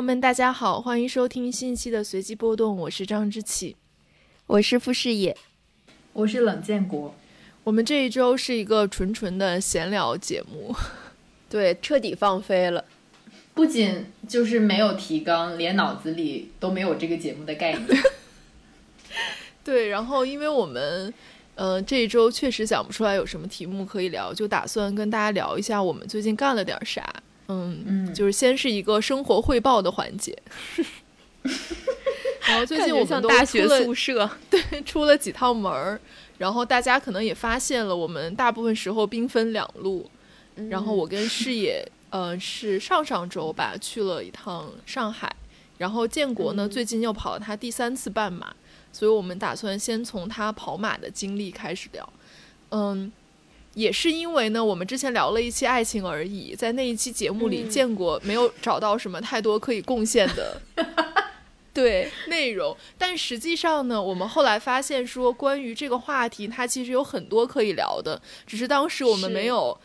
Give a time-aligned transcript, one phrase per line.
[0.00, 3.76] 友们，大家好，欢迎收听新一期的随机波动，我是张之启，
[4.46, 5.36] 我是傅视野，
[6.14, 7.14] 我是冷建国。
[7.64, 10.74] 我们这一周是一个纯纯的闲聊节目，
[11.50, 12.82] 对，彻底放飞了，
[13.52, 18.02] 不仅就是没有提纲，连脑子里都没有这个节目的概念。
[19.62, 21.12] 对，然后因为我们，
[21.56, 27.04] 呃，这一周确实想不出来有什么题目可以聊，就打算跟大家聊一下我们最近干了点啥。
[27.50, 30.36] 嗯嗯，就是先是一个生活汇报的环节，
[32.46, 36.00] 然后最近我们都大学宿舍， 对，出了几趟门儿，
[36.38, 40.08] 然后大家可能也发现了，我们大部分时候兵分两路。
[40.68, 45.34] 然后我跟视野，呃，是上上周吧去了一趟上海，
[45.78, 48.54] 然后建国呢最近又跑了他第三次半马，
[48.92, 52.12] 所以我们打算先从他跑马的经历开始聊。
[52.70, 53.10] 嗯。
[53.80, 60.60] 也是因为呢，我们之前聊了一期爱情而已，在那一期节目里见过没有找到什么太多可以贡献的
[61.72, 69.80] 对内容，但实际上呢，我们后来发现说，关于这个话题，它其实有很多可以聊的，只是当时我们没有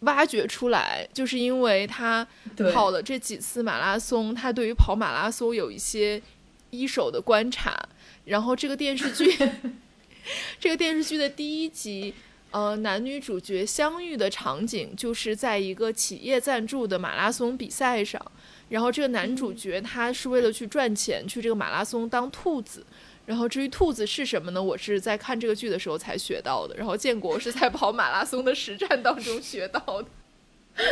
[0.00, 2.26] 挖掘出来，就是因为他
[2.72, 6.20] 跑了这几次马拉松，他对于跑马拉松有一些
[6.70, 7.78] 一手的观察，
[8.24, 9.38] 然后这个电视剧，
[10.58, 12.12] 这个电视剧的第一集。
[12.52, 18.20] 呃，男女主角相遇的场景就是在一个企业赞助的马拉松比赛上，
[18.70, 22.84] 然后这个男主角他是为了去赚钱去这个马拉松当兔子，
[23.26, 24.60] 然后至于兔子是什么呢？
[24.60, 30.08] 我是在看这个剧的时候才学到的，然后建国是在跑马拉松的实战当中学到的。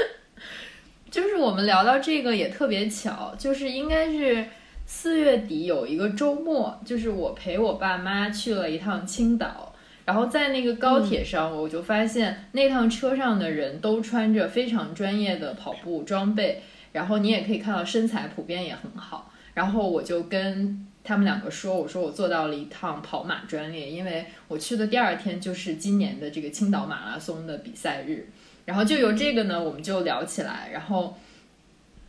[1.10, 4.46] 就是我们聊到这个也特别巧，就是应该是
[4.86, 9.74] 四月底有一个周末，就是我陪我爸妈去了一趟青岛。
[10.08, 19.30] 然后在那个高铁上，我就发现那趟车上的人都穿着非常专业的跑步装备，然后你也可以看到身材普遍也很好。
[19.52, 28.30] 然后我就跟他们两个说：“我说我做到了一趟跑马专列，因为我去的第二天就是今年的这个青岛马拉松的比赛日。”
[28.64, 30.70] 然后就由这个呢，我们就聊起来。
[30.72, 31.18] 然后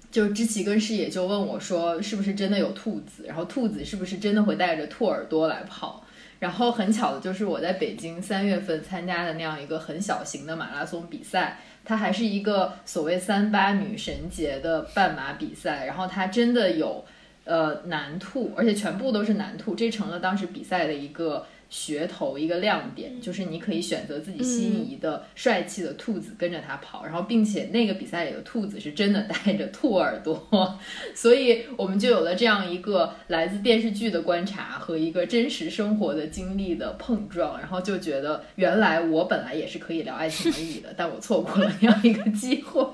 [0.10, 3.26] 就知奇跟师野就问我说：“是不是真的有兔子？
[3.28, 6.02] 然后兔子是不是真的会带着兔耳朵来跑？”
[6.40, 17.06] 然后很巧的就是我在北京三月份参加的那样一个很小型的马拉松比赛，它还是一个所谓三八女神节的半马比赛，然后它真的有
[17.44, 21.46] 呃男兔，而且全部都是男兔，这成了当时比赛的一个。
[21.72, 30.80] 噱头一个亮点就是你可以选择自己心仪的帅气的兔子跟着它跑，然后并且那个比赛里的兔子是真的带着兔耳朵，
[31.14, 42.92] 所以我们就有了这样一个来自电视剧的观察和一个真实生活的经历的碰撞，然后就觉得原来我本来也是可以聊爱情而已的，但我错过了那样一个机会。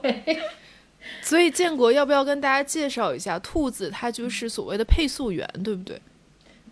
[1.21, 3.89] 所以建国要不要跟大家介绍一下兔子？
[3.89, 6.01] 它就是所谓的配速员，对不对？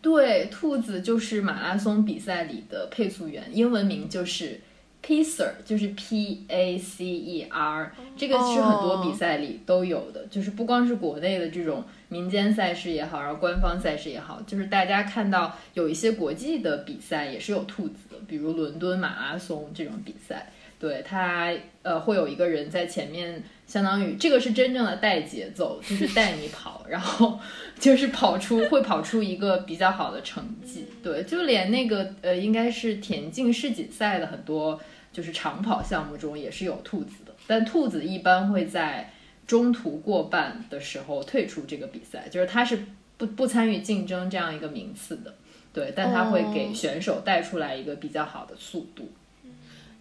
[0.03, 4.59] 对，兔子就是马拉松比赛里的配速员，英文名就是
[5.02, 20.52] pacer，就是 P A C E R，这个是很多比赛里都有的，就是不光是国内的这种民间赛事也好，然后官方赛事也好，就是大家看到有一些国际的比赛也是有兔子的，比如伦敦马拉松这种比赛，
[20.84, 23.42] 对他呃会有一个人在前面。
[23.66, 27.40] 相当于这个是真正的带节奏，就是带你跑，然后
[27.80, 30.86] 就是跑出会跑出一个比较好的成绩。
[31.02, 34.80] 对，就连那个呃，应该是田径世锦赛的很多
[35.14, 39.12] 就是长跑项目中也是有兔子的，但兔子一般会在
[39.48, 42.78] 中途过半的时候退出这个比赛，就是它是
[43.18, 45.34] 不不参与竞争这样一个名次的。
[45.72, 49.10] 对，但它会给选手带出来一个比较好的速度。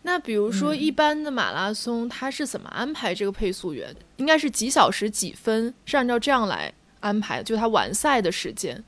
[0.04, 3.94] 那比如说，一般的马拉松，它是怎么安排这个配速员？
[4.16, 8.82] 应该是几小时几分，是按照这样来安排的，就他完赛的时间。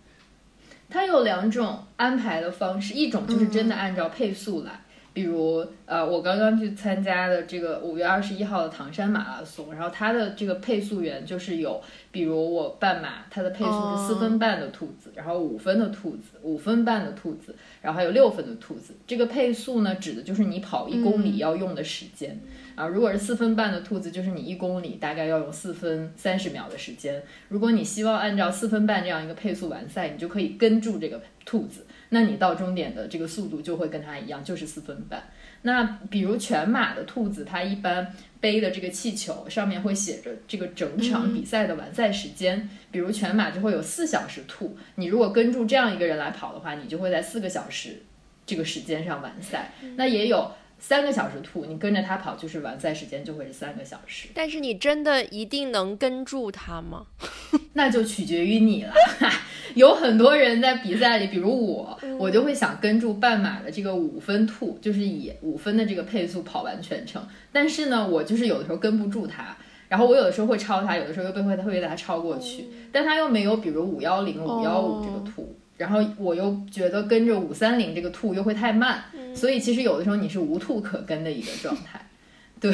[0.90, 4.80] 它有两种安排的方式，一种就是真的按照配速来。
[5.14, 11.80] 比如，呃，我刚刚去参加的这个五月二十一号的唐山马拉松，然后它的这个配速员就是有，
[12.10, 18.92] 比如我半马，它的配速是四分半的兔子，然后五分的兔子，五分半的兔子，然后还有六分的兔子。
[19.06, 22.36] 这个配速呢，指的就是你跑一公里要用的时间
[22.74, 22.88] 啊。
[22.88, 27.22] 如果是四分半的兔子，就是你一公里大概要用四分三十秒的时间。
[27.48, 31.86] 如果你希望按照四分半这样一个配速完赛，你就可以跟住这个兔子。
[32.14, 35.20] 那你到终点的这个速度就会跟它一样，就是四分半。
[35.62, 42.68] 那比如全马的兔子，它一般背的这个气球上面会写着这个整场比赛的完赛时间。
[42.92, 48.00] 比如全马就会有四小时兔，你如果跟住这样一个人来跑的话，你就会在四个小时
[48.46, 49.72] 这个时间上完赛。
[49.96, 50.52] 那也有
[50.86, 54.28] 三个小时兔，你跟着他跑，就是完赛时间就会是三个小时。
[54.34, 57.06] 但是你真的一定能跟住他吗？
[57.72, 58.92] 那就取决于你了。
[59.76, 67.26] 有很多人在比赛里，比如我，我就会想跟住半马的这个五分兔，就是以五分的这个配速跑完全程。
[67.50, 69.56] 但是呢，我就是有的时候跟不住他，
[69.88, 72.66] 然后我有的时候会超他，有的时候又被会会被他超过去。
[72.92, 75.56] 但他又没有比如五幺零、五幺五这个兔。
[75.76, 79.04] 然后我又觉得跟着五三零这个兔又会太慢，
[79.34, 82.00] 所以其实有的时候你是无兔可跟的一个状态。
[82.60, 82.72] 对，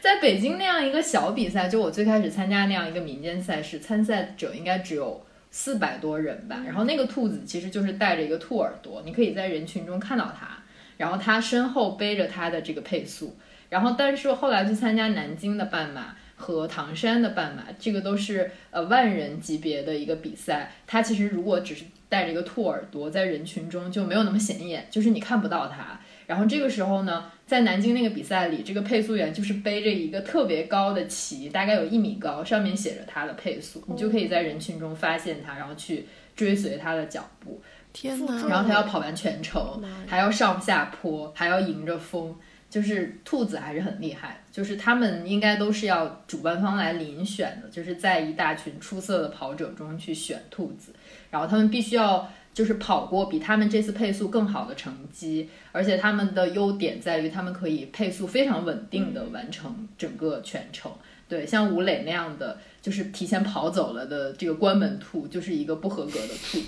[0.00, 6.62] 在北京那样一个小比赛，就我最开始参加那样一个民间赛事，参赛者应该只有四百多人吧。
[6.66, 10.58] 然后那个兔子其实就是带着一个兔耳朵，你可以在人群中看到它，
[10.98, 13.36] 然后它身后背着它的这个配速。
[13.70, 16.14] 然后但是后来去参加南京的半马。
[16.34, 20.72] 和唐山的半马，这个都是呃万人级别的一个比赛。
[20.88, 25.98] 它其实如果只是带着一个兔耳朵在人群中，就没有那么显眼，就是你看不到他。
[26.26, 36.06] 然后这个时候呢，在南京那个比赛里，这个配速员就是背着一个特别高的旗，大概有一米高，上面写着他的配速，你就可以在人群中发现他，然后去
[36.36, 37.62] 追随他的脚步。
[37.94, 38.46] 天哪！
[38.46, 42.36] 然后他要跑完全程，还要上下坡，还要迎着风。
[42.70, 50.90] 就是兔子还是很厉害，就是他们应该都是要主办方来遴选的，就是在一大群出色的跑者中去选兔子，
[51.32, 60.92] 然后他们必须要就是跑过比他们这次配速更好的成绩，而且他们的优点在于他们可以配速非常稳定的完成整个全程。
[61.26, 66.58] 对，像吴磊那样的就是提前跑走了的这个关门兔，就是一个不合格的兔。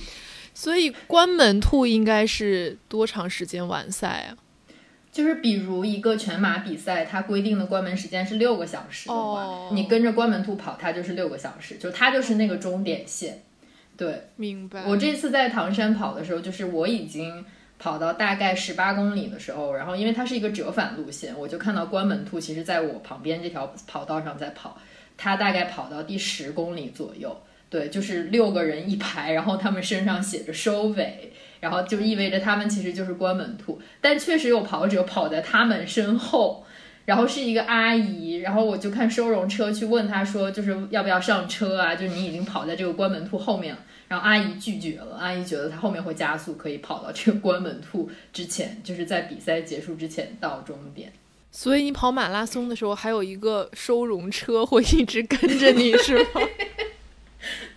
[0.55, 4.39] 所以关门兔应该是多长时间完赛啊？
[5.13, 13.43] 就是比如一个全马比赛，它规定的关门时间是六个小时的话，你跟着关门兔跑，它就是六个小时，就它就是那个终点线。
[13.97, 14.85] 对，明白。
[14.87, 17.45] 我这次在唐山跑的时候，就是我已经
[17.79, 24.79] 跑到大概十八公里的时候，然后因为它是一个折返路线，我就看到关门兔其实在我旁边这条跑道上在跑，
[25.17, 27.37] 它大概跑到第十公里左右。
[27.71, 31.33] 对，就是六个人一排，然后他们身上写着收尾。
[31.61, 36.64] 然后就意味着他们其实就是关门兔，但确实有跑者跑在他们身后，
[37.05, 41.95] 然后是一个阿姨，然后我就看收容车去问她说，就是要不要上车啊？
[41.95, 51.13] 就是你已经跑在这个关门兔后面了，然后阿姨拒绝了，阿姨觉得她后面会加速，可以跑到这个关门兔之前，就是在比赛结束之前到终点。
[51.51, 56.41] 所以你跑马拉松的时候，还有一个收容车会一直跟着你是吗？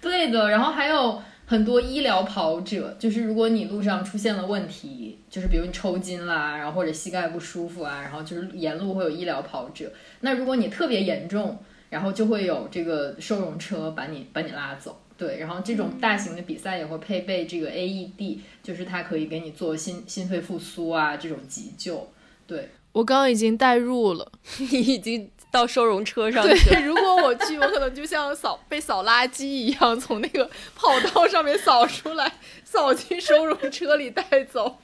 [0.02, 1.22] 对的，然后还有。
[1.50, 9.90] 很多医疗跑者，就是如果你路上出现了问题，就是比如你抽筋啦，然后或者膝盖不舒服啊，然后就是沿路会有医疗跑者。
[10.20, 11.58] 那如果你特别严重，
[11.90, 15.00] 然后就会有这个收容车把你把你拉走。
[15.18, 22.10] 对，然后这种大型的比赛也会配备这个 AED，就是它可以给你做心心肺复苏啊这种急救。
[22.46, 24.30] 对我刚刚已经代入了，
[24.60, 25.32] 你已经。
[25.50, 32.34] 到收容车上对， 如果我去，我可能就像扫被扫垃圾一样，从那个跑道上面扫出来，
[32.64, 34.78] 扫进收容车里带走。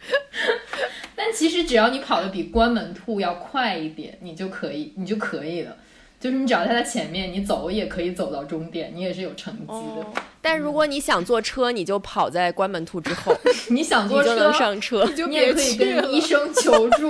[1.16, 5.76] 但其实只要你跑的比关门兔要快一点，你就可以，你就可以了。
[6.20, 10.06] 就是你只要在它前面，你走也可以走到终点，你也是有成绩的。
[10.42, 13.36] 但如果你想坐车，你就跑在关门兔之后。
[13.70, 17.08] 你想坐车就能上车，你也可以跟医生求助。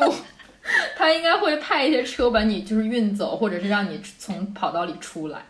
[0.96, 5.42] 他应该会派一些车把你就是运走，或者是让你从跑道里出来。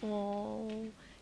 [0.00, 0.68] 哦，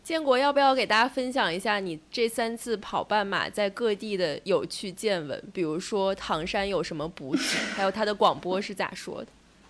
[0.03, 5.41] 建国要不要给大家分享一下你这三次跑半马在各地的有趣见闻？
[5.53, 9.27] 比如说唐山有什么补给，还有它的广播是咋说的？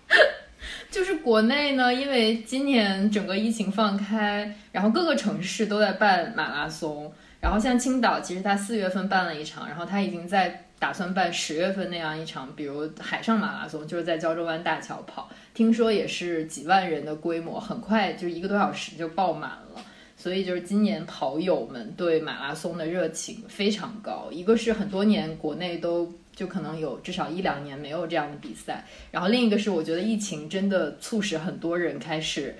[0.90, 7.12] 就是国内呢，因为今年整个疫情放开，然后各个城市都在办马拉松。
[7.40, 10.64] 然后像青岛，其实他四月份办了一场，然后他已经在。
[10.78, 19.82] 打算办十月份那样一场，比如海上马拉松，就是在胶州湾大桥跑，听说也是几万人的规模，很快就一个多小时就爆满了。
[20.18, 24.28] 所以就是今年跑友们对马拉松的热情非常高。
[24.32, 32.54] 一个是很多年国内都就可能有至少一两年没有这样的比赛，然后另一个是我觉得疫情真的促使很多人开始。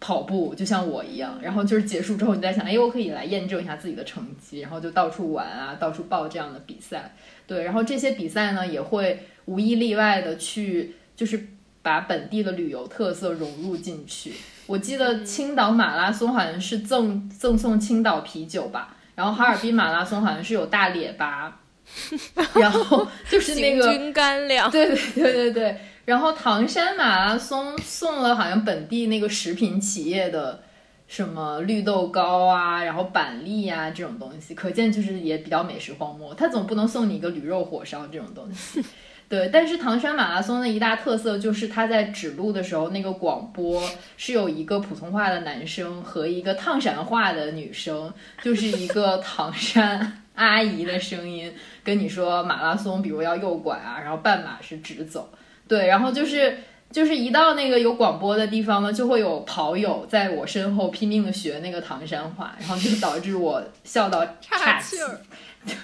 [0.00, 7.14] 跑步就像我一样，然后就是结束之后，你在想，哎，我可以来验证一下自己的成绩，然后就到处玩啊，到处报这样的比赛。
[7.46, 11.48] 对，然后这些比赛呢，也会无一例外的去，就是
[11.82, 14.32] 把本地的旅游特色融入进去。
[14.66, 21.60] 我记得青岛马拉松好像是赠赠送青岛啤酒吧，然后哈尔滨马拉松好像是有大列巴，
[22.54, 25.76] 然后就是那个军干粮，对对对对对。
[26.08, 30.62] 然后唐山马拉松送了好像本地那个食品企业的
[31.06, 36.34] 什么绿豆糕啊，然后板栗啊这种东西，可见就是也比较美食荒漠。
[36.34, 38.82] 他总不能送你一个驴肉火烧这种东西。
[39.28, 43.82] 对，但是唐山马拉松的一大特色就是它在指路的时候，那个广播
[44.16, 48.10] 是有一个普通话的男生和一个唐山话的女生，
[48.40, 51.52] 就是一个唐山阿姨的声音
[51.84, 55.28] 跟你说马拉松，比如要右拐啊，然后半马是直走。
[55.68, 56.58] 对，然后就是
[56.90, 65.20] 就是一到那个有广播的地方呢，就会有跑友在我身后拼命的学那个唐山话，然后就导致我笑到 岔气儿。
[65.66, 65.74] 对。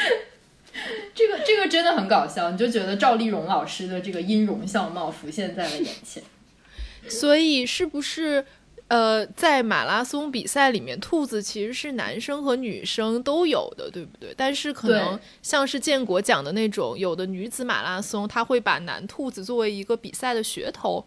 [1.12, 6.22] 这个这个真的很搞笑，你就觉得赵丽蓉老师的这个音容笑貌浮现在了眼前。
[7.10, 8.46] 所以是不是
[8.88, 14.34] 呃，在马拉松比赛里面，兔子其实是男生和女生都有的，对不对？
[14.36, 21.06] 但是可能像是建国讲的那种，有的女子马拉松，他会把男兔子作为一个比赛的噱头。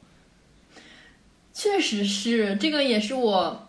[1.53, 3.67] 确实是，这个也是我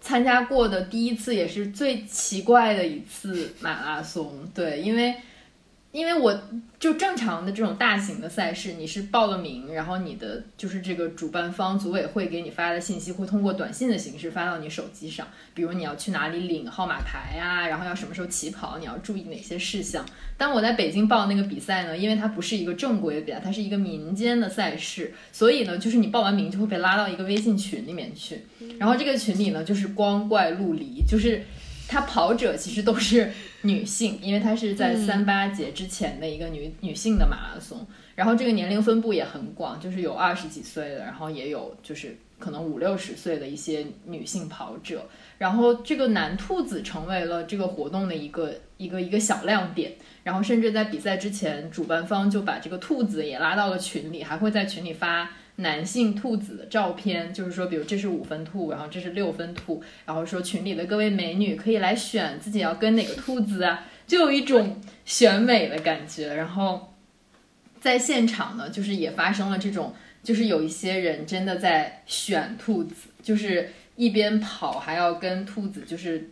[0.00, 4.50] 参加过的第一次，也是最奇怪的一次马拉松。
[4.54, 5.14] 对，因为。
[5.92, 6.42] 因为我
[6.80, 15.28] 就正常的这种大型的赛事，你是报了名，然后你的就是这个主办方组委会给你发的信息，会通过短信的形式发到你手机上。
[15.52, 20.02] 比如你要去哪里领号码牌呀，然后要什么时候起跑，你要注意哪些事项。
[20.38, 28.40] 但我在北京报那个比赛呢，因为它不是一个正规的比赛，它是一个民间的赛事，所以呢，就是你报完名就会被拉到一个微信群里面去，
[28.78, 31.42] 然后这个群里呢就是光怪陆离，就是
[31.88, 33.32] 他跑者其实都是。
[33.64, 37.86] 女性，因为她是在三八节之前的一个女女性的马拉松，
[38.16, 45.06] 然后这个年龄分布也很广，就是有二十几岁的，然后也有就是可能五六十岁的一些女性跑者，
[45.38, 49.92] 然后这个男兔子成为了这个活动的一个一个一个小亮点，
[50.24, 55.30] 然后甚至在比赛之前，主办方就把这个兔子也拉到了群里，还会在群里发。
[55.56, 66.34] 男性兔子的照片，就是说，比如这是五分兔，然后这是六分兔，然后说群里的各位美女可以来选自己要跟哪个兔子啊，就有一种选美的感觉。
[66.34, 66.94] 然后
[67.80, 76.30] 在现场呢，就是也发生了这种，就是有一些人真的在选兔子，就是一边跑还要跟兔子，就是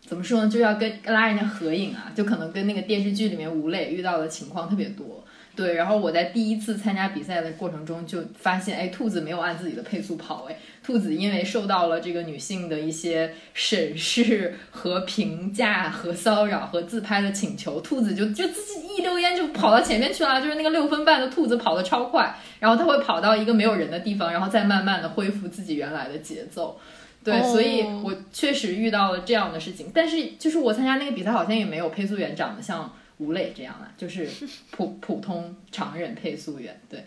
[0.00, 5.23] 怎么说呢，就要跟拉人家合影啊，就可能跟那个电视剧里面吴磊遇到的情况特别多。
[5.56, 26.76] 对，然后我在第一次参加比赛的过程中就发现，哎，兔子没有按自己的配速跑，哎，兔子因为受到了这个女性的一些审视和评价和骚扰和自拍的请求，兔子就就自己一溜烟就跑到前面去了，就是那个六分半的兔子跑得超快，然后它会跑到一个没有人的地方，然后再慢慢的恢复自己原来的节奏。
[27.22, 32.92] 对，所以我确实遇到了这样的事情，但是就是我参加那个比赛好像也没有配速员长得像。
[33.18, 34.28] 吴磊这样的就是
[34.70, 36.80] 普普通常人配速员。
[36.88, 37.04] 对，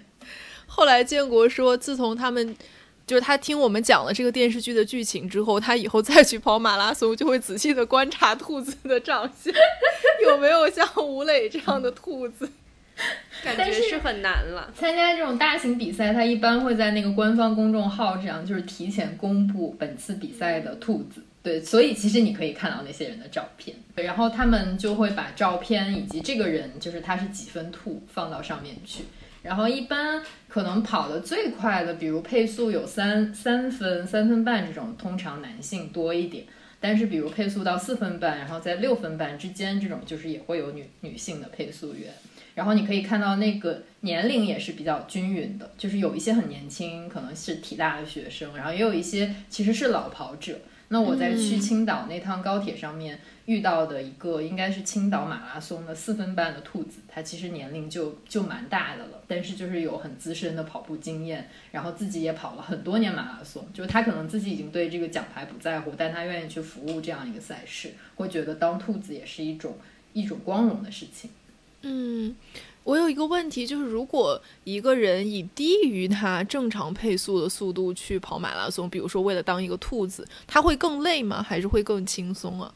[0.65, 2.55] 后来建国说，自从他们
[3.05, 9.53] 就是他听我们讲了这个电视剧的剧情之后，他以后再去跑马拉松，就会仔细的观察兔子的长相，
[10.23, 12.49] 有没有像吴磊这样的兔子。
[13.43, 14.73] 感觉是很难了。
[14.75, 21.21] 参加这种大型比赛，他一般会在那个官方公众号上，就是提前公布本次比赛的兔子。
[21.43, 29.03] 对，所以其实你可以看到那些人的照片，然后他们就会把照片以及这个人就是他是几分兔放到上面去，
[29.43, 36.43] 然后一般可能跑得最快的，比如配速有三三分、三分半这种，通常男性多一点，
[36.81, 42.11] 但是比如配速到四分半，然后在六分半之间这种，就是也会有女女性的配速员，
[42.55, 50.59] 然后你可以看到那个年龄也是比较均匀的，就是有一些很年轻，可能是体大的学生，然后也有一些其实是老跑者。
[50.89, 69.77] 那我在去青岛那趟高铁上面遇到的一个，应该是青岛马拉松的四分半的兔子，它其实年龄就就蛮大的了，但是就是有很资深的跑步经验，然后自己也跑了很多年马拉松，就是他可能自己已经对这个奖牌不在乎，但他愿意去服务这样一个赛事，会觉得当兔子也是一种
[70.13, 71.29] 一种光荣的事情。
[71.81, 72.35] 嗯。
[72.87, 81.43] 我有一个问题，就是如果一个人以低于他正常配速的速度去跑马拉松，比如说为了当一个兔子，他会更累吗？
[81.43, 82.73] 还是会更轻松啊？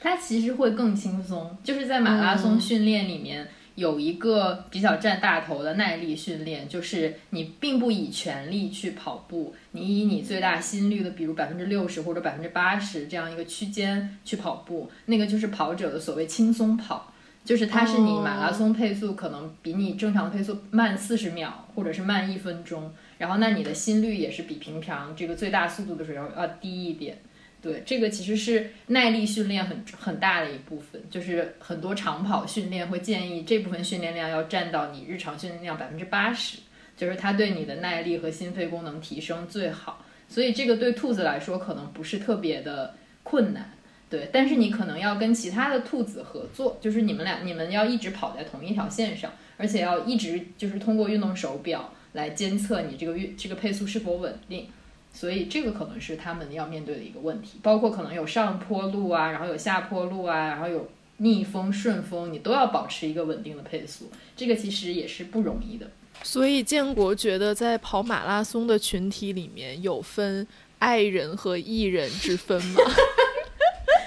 [0.00, 17.11] 他其实会更轻松，就是在马拉松训练里面有一个比较占大头的耐力训练，就是你并不以全力去跑步，你以你最大心率的，比如百分之六十或者百分之八十这样一个区间去跑步，那个就是跑者的所谓轻松跑。
[17.44, 27.18] 就是它是你马拉松配速可能比你正常配速慢四十秒，或者是慢一分钟，然后那你的心率也是比平常这个最大速度的时候要低一点。
[27.60, 36.58] 对，这个其实是耐力训练很很大的一部分，就是很多长跑训练会建议这部分训练量要占到你日常训练量百分之八十，
[36.96, 40.04] 就是它对你的耐力和心肺功能提升最好。
[40.28, 43.70] 所以这个对兔子来说可能不是特别的困难。
[44.12, 54.66] 对，但是你可能要跟其他的兔子合作，就是你们俩你们要一直跑在同一条线上，而且要一直就是通过运动手表来监测你这个运这个配速是否稳定。
[55.14, 65.86] 所以这个可能是他们要面对的一个问题，包括可能有上坡路啊，然后有下坡路啊，然后有逆风顺风，你都要保持一个稳定的配速，这个其实也是不容易的。
[66.22, 70.46] 所以建国觉得在跑马拉松的群体里面有分
[70.78, 72.80] 爱人和艺人之分吗？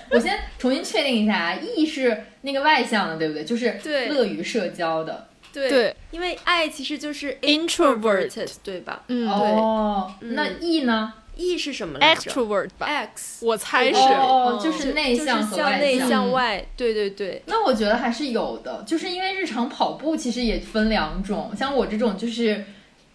[0.11, 3.43] 我先重新确定一下啊，E 是那个外向的，对不对？
[3.43, 5.27] 就是对乐于社交的。
[5.51, 16.09] 对对，因为爱其实就是 Introvert introverted，对吧嗯哦，嗯那 E 呢？？E 是什么来着，extrovert 吧，？X 我猜是，哦，嗯就是内向和外内向。
[16.09, 22.65] 向外，对对对，那我觉得还是有的，就是因为日常跑步其实也分两种，像我这种就是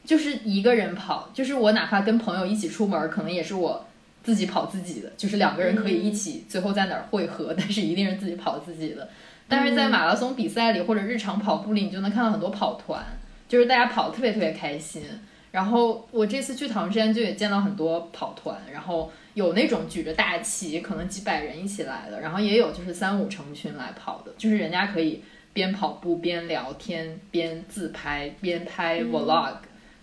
[0.07, 3.87] 就是一个人跑，就是我哪怕跟朋友一起出门，可能也是我
[4.23, 9.09] 自己跑自己的，就是两个人可以一起最后在哪儿汇合， 但是一定是自己跑自己的。
[9.49, 13.05] 但是在马拉松比赛里或者日常跑步里，你就能看到很多跑团，
[13.49, 15.03] 就是大家跑得特别特别开心。
[15.51, 29.57] 然后我这次去唐山就也见到很多跑团，然后有那种举着大旗，可能几百人一起来的，然后也有就是三五成群来跑的，就是人家可以边跑步边聊天边自拍边拍 vlog，、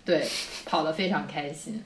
[0.04, 0.28] 对，
[0.66, 1.82] 跑得非常开心。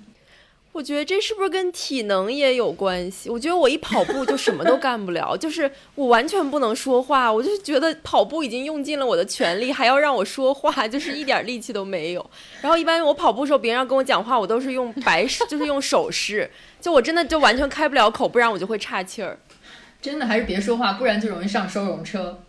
[0.72, 3.28] 我觉得这是不是跟体能也有关系？
[3.28, 12.30] 我觉得我一跑步就什么都干不了， 就是我完全不能说话，我就觉得跑步已经用尽了我的全力，还要让我说话，就是一点力气都没有。
[12.62, 16.50] 然后一般我跑步的时候，别人要跟我讲话，我都是用白， 就是用手势，
[16.80, 19.38] 就我真的就完全开不了口，不然我就会岔气儿。
[20.00, 22.40] 真的还是别说话，不然就容易上收容车。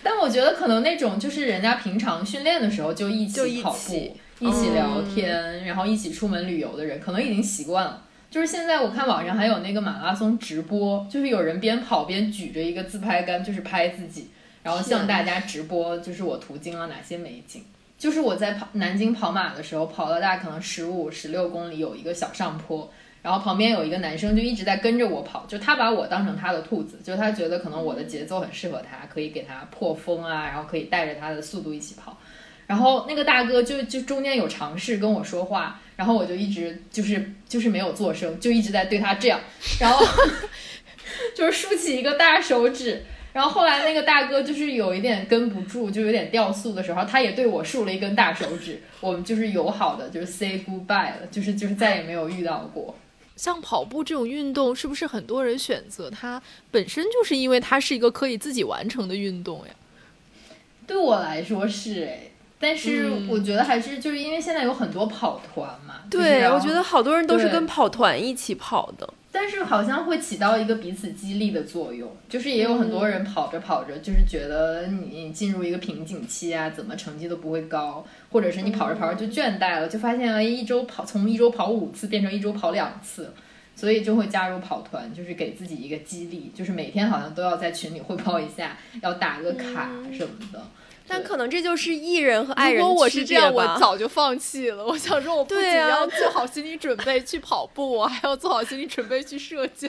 [0.00, 8.02] 但我觉得可能那种就是人家平常训练的时候就一起跑步，起一起聊天，然后一起出门旅游的人，可能已经习惯了。
[8.28, 14.30] 就是现在我看网上还有那个马拉松直播，就是有人边跑边举着一个自拍杆，就是拍自己，
[14.64, 17.62] 然后向大家直播，就是我途经了哪些美景。
[17.96, 22.90] 就是我在跑南京跑马的时候，跑到大概可能十五、十六公里，有一个小上坡，
[23.22, 32.18] 然后旁边有一个男生就一直在跟着我跑，就他把我当成他的兔子，就他觉得可能我的节奏很适合他，可以给他破风啊，然后可以带着他的速度一起跑。
[32.66, 39.40] 然后那个大哥就就中间有尝试跟我说话，然后我就一直就是就是没有做声，就一直在对他这样，
[39.80, 40.04] 然后
[41.36, 43.04] 就是竖起一个大手指。
[43.32, 52.94] 然后后来那个大哥就是有一点跟不住，就有点掉速的时候，他也对我竖了一根大手指，我们就是友好的，就是 say goodbye 了，就是就是再也没有遇到过。
[53.34, 59.72] 像跑步这种运动，是不是很多人选择它本身就是因为它是一个可以自己完成的运动呀？
[60.86, 62.20] 对我来说是哎，
[62.62, 69.12] 但是嗯我觉得还是就是因为现在有很多跑团嘛，就是对，要我觉得好多人都是跟跑团一起跑的。
[69.34, 83.32] 但是好像会起到一个彼此激励的作用，就是也有很多人跑着跑着，就是觉得你进入一个瓶颈期啊，怎么成绩都不会高，或者是你跑着跑着就倦怠了，就发现哎一周跑从一周跑五次变成一周跑两次，
[83.74, 90.62] 所以就会加入跑团，就是给自己一个激励，就是每天好像都要在群里汇报一下，要打个卡什么的。
[91.06, 94.84] 但可能这就是艺人和爱人如果我是这样，我早就放弃了。
[94.84, 99.88] 我想说，我不仅要做好心理准备去跑步，我还要做好心理准备去社交。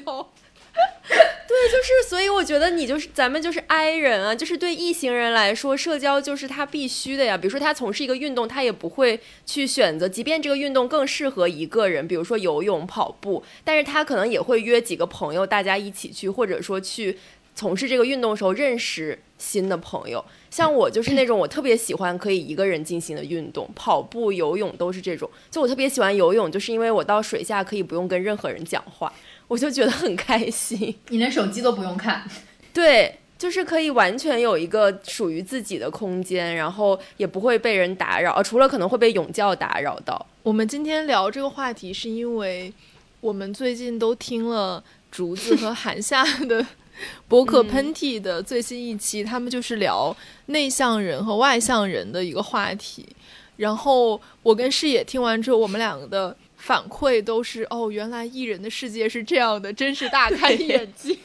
[0.73, 7.37] 对就是，所以我觉得你就是咱们就是 I 人啊，就是对异行人来说，社交就是他必须的呀。
[7.37, 17.19] 比如说他从事一个运动，他也不会去选择，即便这个运动更适合一个人，比如说游泳、跑步，但是他可能也会约几个朋友，大家一起去，或者说去
[17.53, 20.25] 从事这个运动的时候认识新的朋友。
[20.53, 25.27] 像我就是那种我特别喜欢可以一个人进行的运动，跑步、游泳都是这种。
[25.49, 29.11] 就我特别喜欢游泳，就是因为我到水下可以不用跟任何人讲话，
[29.47, 30.93] 我就觉得很开心。
[31.09, 32.23] 你连手机都不用看，
[32.71, 40.23] 对，就是可以完全有一个属于自己的空间，然后也不会被人打扰，呃除了可能会被泳教打扰到。
[40.43, 42.71] 我们今天聊这个话题，是因为
[43.21, 46.63] 我们最近都听了竹子和 韩夏的
[47.27, 50.15] 博客《喷嚏》的最新一期，他们就是聊
[50.47, 53.07] 内向人和外向人的一个话题。
[53.57, 61.15] 然后我跟视野听完之后，我们两个的反馈都是：哦，原来艺人的世界是这样的，真是大开眼界。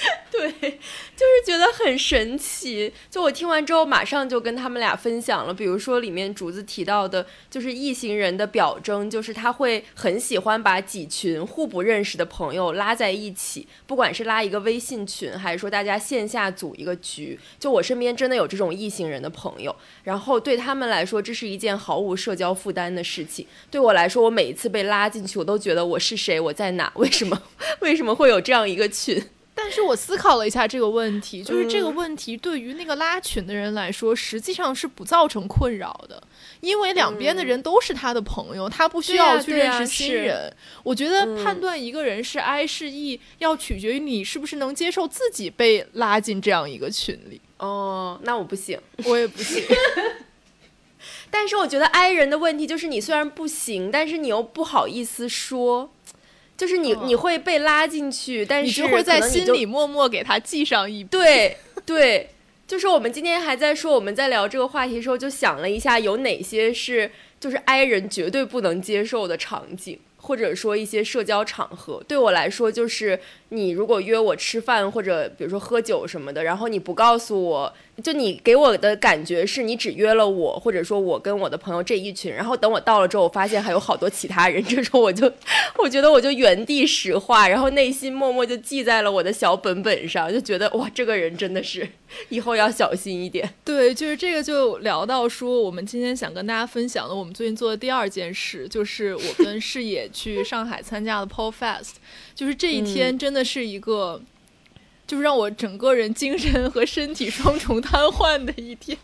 [0.30, 2.90] 对， 就是觉得很神奇。
[3.10, 5.52] 就我听完之后，马上就跟他们俩分享了。
[5.52, 17.38] 比如说里面竹子提到的，就是异行人的表征，就是他会很喜欢把几群互不认识的朋友拉在一起，不管是拉一个微信群，还是说大家线下组一个局。
[17.58, 23.46] 就我身边真的有这种异行人的朋友，然后对他们来说，这是一件毫无社交负担的事情。
[23.70, 27.42] 对我来说，我每一次被拉进去，我都觉得我是谁，我在哪，为什么
[27.80, 29.22] 为什么会有这样一个群？
[29.62, 36.20] 但是我思考了一下这个问题，就是这个问题对于那个拉群的人来说，实际上是不造成困扰的，
[36.60, 40.50] 因为两边的人都是他的朋友，他不需要去认识新人。
[40.82, 47.38] 我觉得判断一个人是 I 是 E，要取决于你是不是能接受自己被拉进这样一个群里。
[47.58, 49.62] 哦，那我不行，我也不行。
[51.30, 55.92] 但是我觉得 I 人的问题就是，你虽然不行，但是你又不好意思说，
[56.60, 61.08] 就是你你会被拉进去，但是会在心里默默给他记上一笔。
[61.08, 62.28] 对对，
[62.68, 69.98] 就是我们今天还在说，我们在聊这个话题的时候，就想了一下，有哪些是就是 I 人绝对不能接受的场景。
[70.22, 73.18] 或者说一些社交场合，对我来说就是
[73.50, 85.32] 你如果约我吃饭或者比如说喝酒什么的，然后你不告诉我，就你给我的感觉是你只约了我，或者说我跟我的朋友这一群，然后等我到了之后，我发现还有好多其他人，这时候我就
[85.78, 91.88] 我觉得我就原地石化，然后内心默默就记在了我的小本本上，就觉得哇，这个人真的是
[92.28, 93.52] 以后要小心一点。
[93.64, 100.08] 对，就是这个就聊到说，我们今天想跟大家分享的，我们最近做的第二件事，就是我跟视野。
[100.12, 101.92] 去上海参加了 Paul Fest，
[102.40, 104.18] 就是这一天真的是一个，
[105.06, 108.96] 就是让我整个人精神和身体双重瘫痪的一天。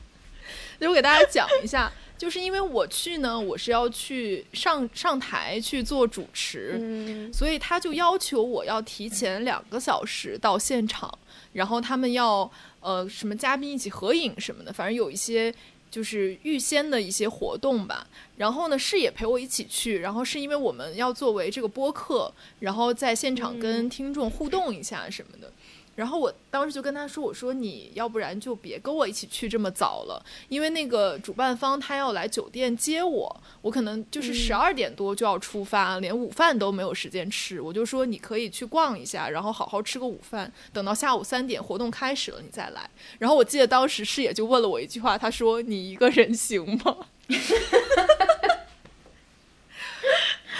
[0.80, 11.18] 就我给大家讲一下，就是因为我去呢，我是要去上上台去做主持，所以他就要求我要提前两个小时到现场，
[11.52, 15.54] 然后他们要呃什么嘉宾一起合影什么的，反正有一些。
[15.96, 18.06] 就是预先的一些活动吧，
[18.36, 22.30] 然后呢，是也陪我一起去，然后是因为我们要作为这个播客，
[22.60, 25.50] 然后在现场跟听众互动一下什么的。
[25.96, 37.62] 然后我当时就跟他说：“我说你要不然就别跟我一起去这么早了，因为那个主办方他要来酒店接我，我可能就是十二点多就要出发，连午饭都没有时间吃。
[37.62, 42.90] 我就说你可以去逛一下，然后好好吃个午饭，等到下午三点活动开始了你再来。
[43.18, 46.94] 然后我记得当时师野就问了我一句话，他说你一个人行吗？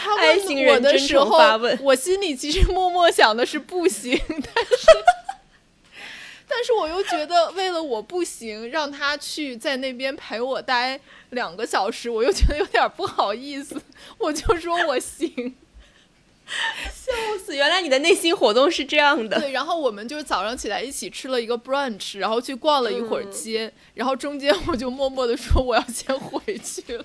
[0.03, 1.38] 他问我的时候，
[1.83, 4.87] 我心里其实默默想的是不行，但是。
[6.48, 10.98] 但是我又觉得，为了我不行，让他去在那边陪我待
[11.30, 13.80] 两个小时，我又觉得有点不好意思，
[14.18, 15.54] 我就说我行。
[16.46, 17.12] 笑
[17.44, 17.56] 死！
[17.56, 19.40] 原来你的内心活动是这样的。
[19.40, 27.04] 对，然后我们就是早上起来一起吃了一个 brunch，然后去逛了一会儿街，然后中间我就默默的说我要先回去了。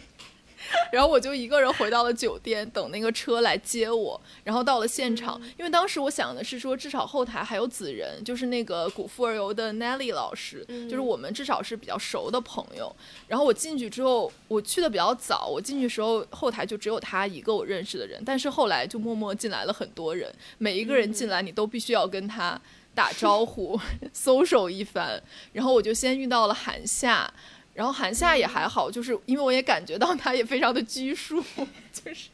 [0.92, 4.20] 然后我就一个人回到了酒店，等那个车来接我。
[4.44, 12.94] 然后到了现场，因为当时我想的是说，至少后台还有子仁，就是那个古富而游的 Nelly 老师，就是我们至少是比较熟的朋友。
[13.28, 18.22] 然后我进去之后，我去的比较早，我进去时候后台就只有他一个我认识的人。
[18.26, 22.60] 但是后来就默默进来了很多人，每一个人进来你都必须要跟他
[22.94, 23.80] 打招呼，
[24.12, 25.22] 搜手一番。
[25.54, 27.32] 然后我就先遇到了韩夏。
[27.74, 31.44] 然后韩夏也还好，就是因为我也感觉到他也非常的拘束，
[31.92, 32.30] 就是，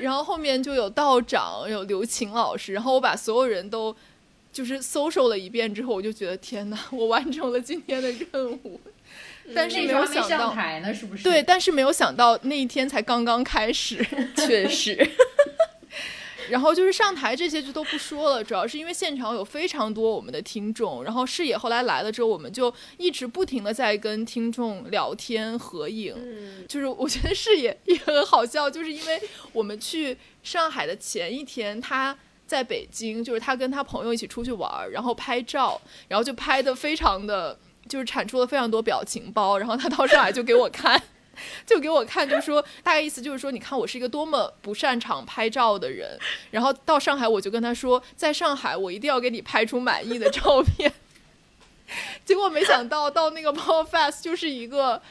[0.00, 3.94] 然后后面就有道长，有刘琴老师，然后我把所有人都
[4.52, 8.80] 就是搜索了一遍之后，我就觉得天哪，我完成了今天的任务，
[9.54, 11.24] 但是没有想到台呢，是不是？
[11.24, 14.04] 对，但是没有想到那一天才刚刚开始，
[14.36, 14.96] 确实。
[16.52, 21.02] 然后就是上台这些就都不说了，主要是因为现场有非常多我们的听众。
[21.02, 26.14] 然后视野后来来了之后，我们就一直不停的在跟听众聊天合影。
[26.68, 29.18] 就是我觉得视野 也很好笑，就是因为
[29.54, 32.14] 我们去上海的前一天，他
[32.46, 39.56] 在北京，就是他跟他朋友一起出去玩，然后拍照，然后就拍的非常的，就是产出了非常多表情包。
[39.56, 41.02] 然后他到上海就给我看。
[41.66, 46.18] 就给我看，就说大概意思就是说，你看我是一个多么不擅长拍照的人。
[46.50, 50.92] 然后到上海，我就跟他说，在上海我一定要给你拍出满意的照片。
[52.24, 55.02] 结果没想到到那个 p o Fast 就是一个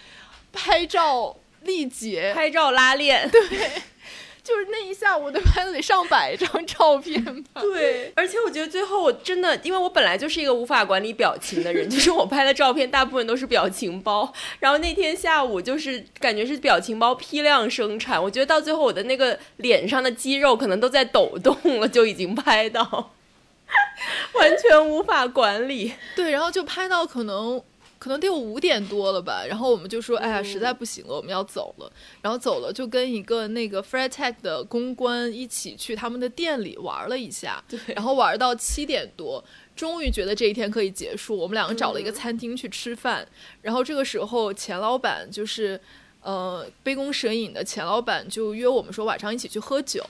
[0.51, 3.81] 拍照力竭，拍照拉练，对。
[4.43, 7.23] 就是那一下午都拍了得上百张照片
[7.53, 7.61] 吧。
[7.61, 14.33] 对，而且我觉得最后我真的，因为我本来就是一个无法管理表情的人， 就是我拍的照片大部分都是表情包。
[14.59, 23.11] 然后那天下午就是感觉是表情包批量生产，我觉得到最后我的那个脸上的肌肉可能都在抖动了，就已经拍到，
[24.33, 25.93] 完全无法管理。
[26.15, 27.61] 对，然后就拍到可能。
[28.01, 31.93] 可能得有五点多了吧，然后我们就说，哎呀，实在不行了，我们要走了。
[32.19, 39.43] 然后走了，就跟一个那个 Freetag 的公关一起去他们的店里玩了一下，然后玩到七点多，
[39.75, 41.37] 终于觉得这一天可以结束。
[41.37, 43.23] 我们两个找了一个餐厅去吃饭，
[43.61, 45.79] 然后这个时候钱老板就是，
[46.21, 50.03] 呃，杯弓蛇影的钱老板就约我们说晚上一起去喝酒。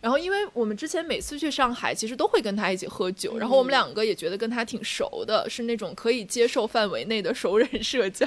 [0.00, 3.36] 然后，因为我们之前每次去上海，其实都会跟他一起喝酒。
[3.36, 8.26] 然后我们两个也觉得跟他挺熟的，是那种可以接受范围内的熟人社交。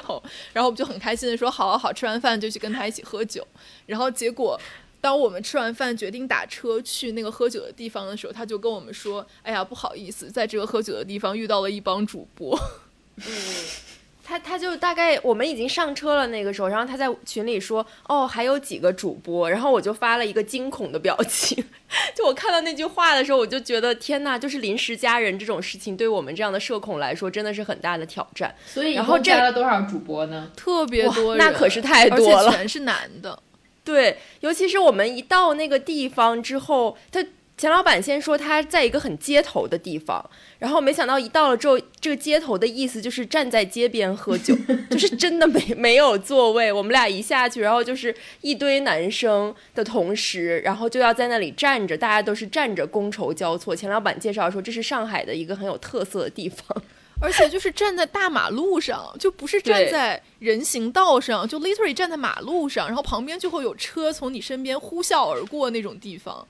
[0.53, 3.47] 然后我们就很开心的说：“好好好，吃完饭就去跟他一起喝酒。”
[3.87, 4.59] 然后结果，
[5.01, 12.55] 当我们吃完饭决定打车去那个喝酒的地方的时候，他就跟我们说：“哎呀，不好意思，在这个喝酒的地方遇到了一帮主播。
[13.17, 13.92] ”嗯。
[14.25, 21.63] 他他就大概我们已经上车了那个时候，然后他在群里说哦还有几个主播，然后我就发了一个惊恐的表情。
[22.15, 28.55] 就我看到那句话的时候，我就觉得天呐，就是临时加人这种事情，对我们这样的社恐来说真的是很大的挑战。
[28.65, 30.49] 所以然后加了多少主播呢？
[30.55, 33.37] 特别多，那可是太多了，全是男的。
[33.83, 37.23] 对，尤其是我们一到那个地方之后，他。
[37.63, 44.53] 钱老板先说他在一个很街头的地方，然后没想到一到了之后，这个街头的意思就是站在街边喝酒，
[44.89, 46.69] 就是真的没没有座位。
[46.69, 53.73] 我们俩一下去，然后就是一堆男生的同时，然后就要在那里站着，大家都是站着觥筹交错。
[53.73, 56.65] 钱老板介绍说这是上海的一个很有特色的地方，
[57.21, 66.45] 而且就是站在大马路上，就不是站在人行道上，就 literally 站在马路上，然后旁边就会有车从你身边呼啸而过那种地方。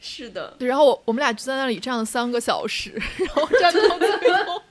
[0.00, 4.10] 是的，然后我我们俩就在那里站了三个小时，然后站到最
[4.44, 4.62] 后，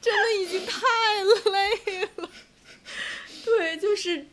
[0.00, 0.78] 真的已经太
[1.50, 2.28] 累了。
[3.44, 4.26] 对，就是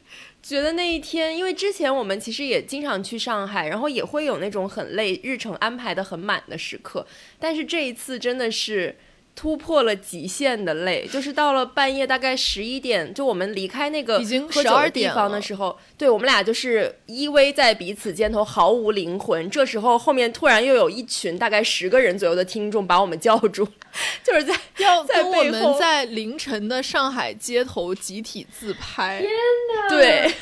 [0.44, 7.08] 觉得那一天，因为之前我们其实也经常去上海，然后也会有那种很累、日程安排的很满的时刻，
[7.40, 8.98] 但是这一次真的是。
[9.38, 19.47] 突破了极限的累，就是到了半夜大概十一点，就我们离开那个已经喝酒的地方的时候，对我们俩就是依偎在彼此肩头，毫无灵魂。
[19.52, 23.63] 这时候后面突然又有一群大概十个人左右的听众把我们叫住，
[24.26, 29.19] 就是在要在我们在凌晨的上海街头集体自拍。
[29.21, 29.89] 天哪！
[29.95, 30.34] 对，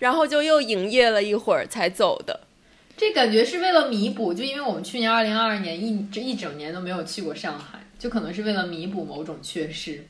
[0.00, 2.40] 然后就又营业了一会儿才走的。
[2.96, 7.78] 这感觉是为了弥补，就因为我们去年二零二二年一这一整年都没有去过上海。
[8.02, 10.04] 就可能是为了弥补某种缺失，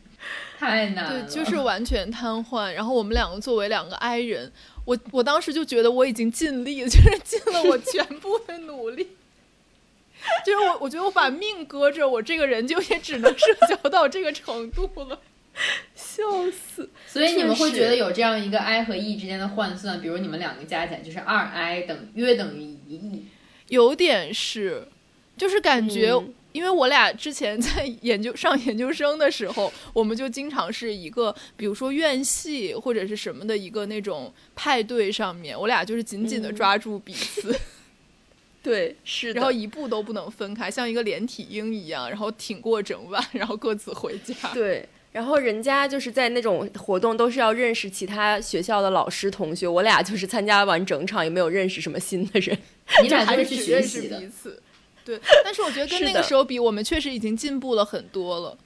[0.59, 1.23] 太难了。
[1.25, 2.73] 对，就是完全瘫痪。
[2.73, 4.51] 然后我们两个作为两个 I 人，
[4.87, 9.09] 我我当时就觉得我已经尽力了， 就是尽了我全部的努力。
[10.47, 15.21] 就是我，我觉得我把命搁着，我这个人就也只能社交到这个程度了，
[15.95, 16.89] 笑死。
[17.07, 23.27] 所以你们会觉得有这样一个 I 和 E 之间的换算，比如你们两个加起来就是二 I 等约等于一 E，
[23.69, 24.89] 有点是，
[25.37, 26.19] 就是感觉。
[26.53, 37.55] 因为我俩之前在研究上研究生的时候，我们就经常是一个，比如说院系或者是什么的一个那种派对上面，我俩就是紧紧的抓住彼此，
[38.63, 44.35] 对，是，然后一步都不能分开，像一个连体婴一样，然后挺过整晚，然后各自回家。
[44.53, 52.57] 对，然后人家就是在那种活动都是要认识其他学校的老师同学，我俩就是参加完整场也没有认识什么新的人，
[53.03, 54.23] 你俩还是去学习的。
[55.05, 58.57] 对， 但是我觉得跟那个时候比，我们确实已经进步了很多了。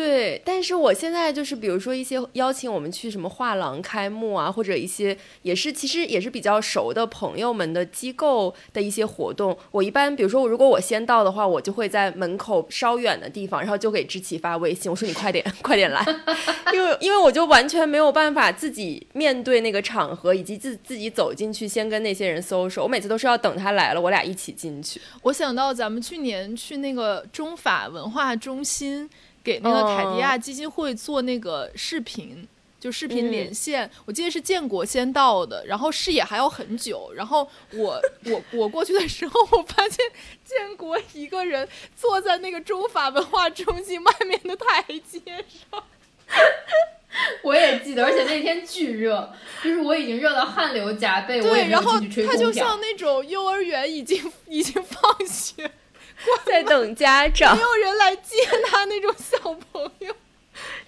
[0.00, 16.02] 对，但是我现在就是，比如说一些邀请我们去什么画廊开幕啊，或者一些也是其实也是比较熟的朋友们的机构的一些活动，我一般比如说如果我先到的话，我就会在门口稍远的地方，然后就给知琪发微信，我说你快点 快点来，
[16.72, 24.98] 因为因为我就完全没有办法自己面对那个场合，以及自自己走进去先跟那些人搜索，我每次都是要等他来了，我俩一起进去。
[25.24, 29.10] 我想到咱们去年去那个中法文化中心。
[29.42, 32.46] 给那个凯迪亚基金会做那个视频，
[32.78, 33.90] 就视频连线。
[34.04, 37.12] 我记得是建国先到的，然后视野还要很久。
[37.14, 39.98] 然后我 我我过去的时候，我发现
[40.44, 45.82] 建国一个人坐在那个中法文化中心外面的台阶上。
[47.42, 49.32] 我也记得，而且那天巨热，
[49.64, 51.40] 就是我已经热到汗流浃背。
[51.40, 55.68] 对，然后他就像那种幼儿园已经已经放学。
[56.44, 59.38] 在等家长，没有人来接他那种小
[59.72, 60.14] 朋友，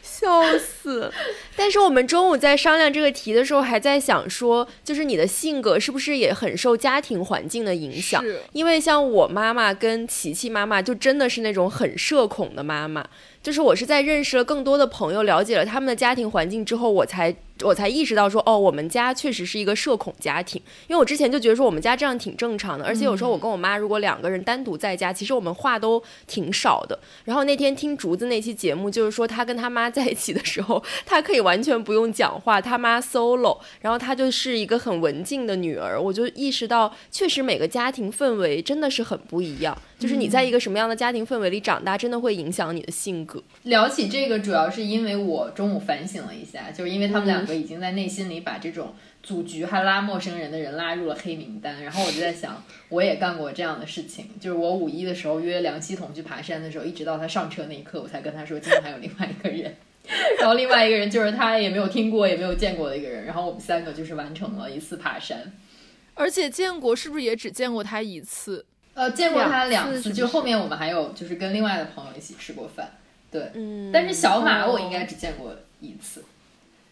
[0.03, 1.12] 笑死！
[1.57, 8.23] 但是我们中午在商量这个题的时候，还在想说，就是你的性格是不是也很受家庭环境的影响？
[8.53, 13.05] 因为像我妈妈跟琪琪妈妈，就真的是那种很社恐的妈妈。
[13.42, 20.62] 就是我是在认识了更多的朋友，了解了他们的家庭环境之后，我才我才意识到说，哦，我们家确实是一个社恐家庭。
[20.87, 26.96] 因为我之前就觉得说我们家这样挺正常的，而且有时候我跟我妈如果两个人单独在家，其实我们话都挺少的。
[27.24, 36.00] 然后那天听竹子那期节目，就是说他跟他妈在一起的时候，他可以完全不用讲话，他妈 solo，然后他就是一个很文静的女儿。
[36.00, 39.76] 我就意识到，确实每个家庭氛围真的是很不一样。
[40.03, 43.41] 就是你在一个什么样的家庭氛围里长大，真的会影响你的性格。
[43.62, 59.77] 聊起这个，主要是因为我中午反省了一下，就是因为他们两个已经在内心里把这种组局还拉陌生人的人拉入了黑名单，然后我就在想，我也干过这样的事情，就是我五一的时候约梁希彤去爬山的时候，一直到他上车那一刻，我才跟他说今天还有另外一个人。
[60.41, 65.53] 然后另外一个人就是他也没有听过也没有见过的一个人，然后我们三个就是完成了一次爬山，
[66.15, 68.67] 而且建国是不是也只见过他一次？
[68.94, 72.90] 呃，见过他两次，就后面我们还有就是跟另外的朋友一起吃过饭，
[73.31, 76.24] 对，嗯，但是小马我应该只见过一次。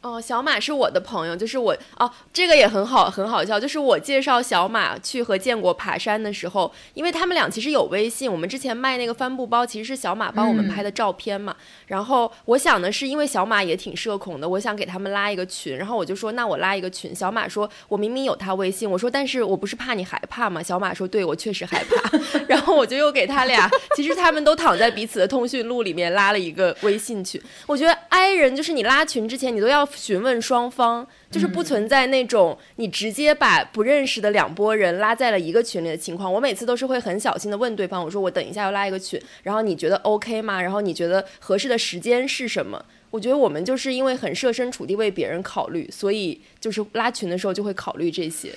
[0.03, 3.61] 哦，小马是我的朋友，就是我哦，这个也很好，很好笑。
[3.61, 11.55] 就是我介绍小马去和建国爬山的时候，因为他们俩其实有微信，我们之前卖那个帆布包，其实是小马帮我们拍的照片嘛。
[11.87, 17.15] 然后我想的是，因为小马也挺社恐的，我想给他们拉一个群，然后我就说，那我拉一个群。
[17.15, 20.63] 小马说，我明明有他微信，我说，但是我不是怕你害怕嘛？
[20.63, 22.19] 小马说，对，我确实害怕。
[22.49, 27.39] 然后我就又给他俩，其实他们都躺在彼此的通讯录里面拉了一个微信群。
[27.67, 29.90] 我觉得 I 人就是你拉群之前，你都要。
[29.95, 36.33] 询问双方，就是不存在那种你直接把不认识的两拨人拉在了一个群里的情况。
[36.33, 40.61] 我每次都是会很小心的问对方，我说我等一下要拉一个群，然后你觉得 OK 吗？
[40.61, 42.85] 然后你觉得合适的时间是什么？
[43.11, 48.53] 我觉得我们就是因为很设身处地为别人考虑，所以就是拉群的时候就会考虑这些。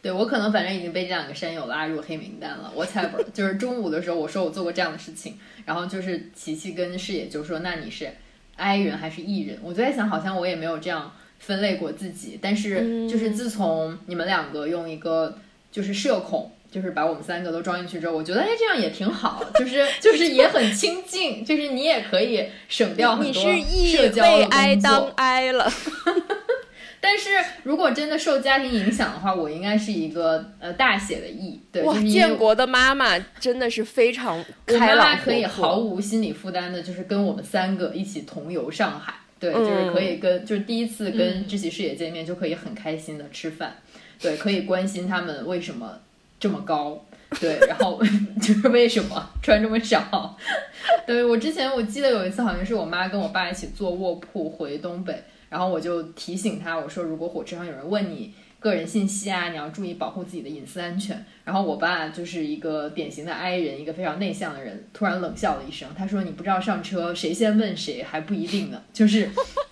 [0.00, 2.70] 对我可能反正已经被这两个山友拉入黑名单了。
[2.76, 8.12] 我才不就是中午的时候我说我做过这样的事情，然后就是琪琪跟视野就说那你是。
[8.58, 12.38] I 人还是 E 人，我就在想，好像我也没有这样分类过自己。
[12.42, 15.38] 但是，就是自从你们两个用一个
[15.72, 25.12] 就是社恐，就是把我们三个都装进去之后，我觉得哎，这样也挺好，就是 就是也很亲近，就是你也可以省掉很多社交的工作。
[25.16, 25.72] I 了。
[27.00, 27.30] 但是
[27.62, 31.60] 如果真的受家庭影响的话，我应该是一个呃大写的 E。
[31.70, 39.14] 对，哇，建国的妈妈真的是非常开朗，可以毫无心理负担的，就是跟我们三个一起同游上海。
[39.38, 43.76] 对，就是可以跟，就是第一次跟知喜视野见面，就可以很开心的吃饭。
[44.20, 46.00] 对，可以关心他们为什么
[46.40, 47.04] 这么高。
[47.38, 48.02] 对， 然后
[48.42, 50.36] 就是为什么穿这么少。
[51.06, 55.22] 对我之前我记得有一次，好像是我妈跟我爸一起坐卧铺回东北。
[55.48, 61.24] 然后我就提醒他，我说如果火车上有人问你个人信息啊，你要注意保护自己的隐私安全。
[61.44, 69.30] 然后我爸就是一个典型的 I 人，一个非常内向的人，突然冷笑了一声，他说：“你不知道上车谁先问谁还不一定呢，就是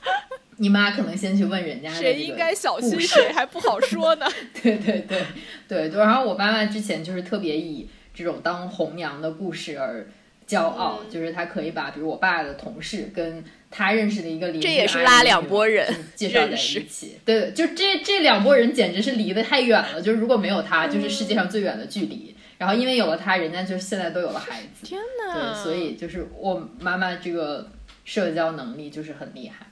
[0.58, 4.26] 你妈可能先去问人家谁应该小心谁还不好说呢。
[4.62, 5.22] ”对对对
[5.68, 10.06] 对，然后我爸妈之前就是特别以这种当红娘的故事而
[10.46, 13.44] 骄傲，就是他可以把比如我爸的同事跟。
[13.68, 17.18] 他认识的一个邻居，这也是拉两拨人介绍在一起。
[17.26, 20.00] 对，就这这两拨人简直是离得太远了。
[20.00, 22.35] 就是如果没有他，就是世界上最远的距离。
[22.56, 24.87] 然后因为有了他，人家就现在都有了孩子。
[24.87, 25.35] 天哪！
[25.35, 27.70] 对，所以就是我妈妈这个
[28.04, 29.66] 社交能力就是很厉害。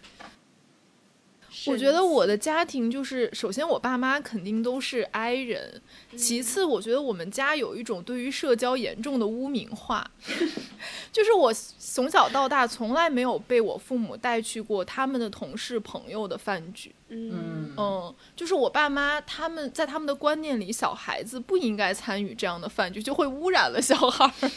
[1.66, 5.80] 我觉得我的家庭就是，首先我爸妈肯定都是 I 人，
[6.16, 10.10] 其次我觉得我们家有一种对于社交严重的污名化，
[11.12, 17.72] 就是我从小到大从来没有被我父母带去过他们的同事朋友的饭局，嗯。
[17.76, 24.50] 嗯，就是我爸妈他们在他们的观念里，小孩子不应该参与这样的饭局，就会污染了小孩儿。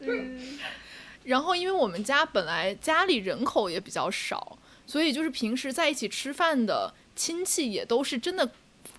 [0.00, 0.58] 嗯，
[1.24, 4.58] 然后因为我们家本来家里人口也比较少。
[4.88, 8.50] 所以就是平时在一起吃饭的亲戚也都是真的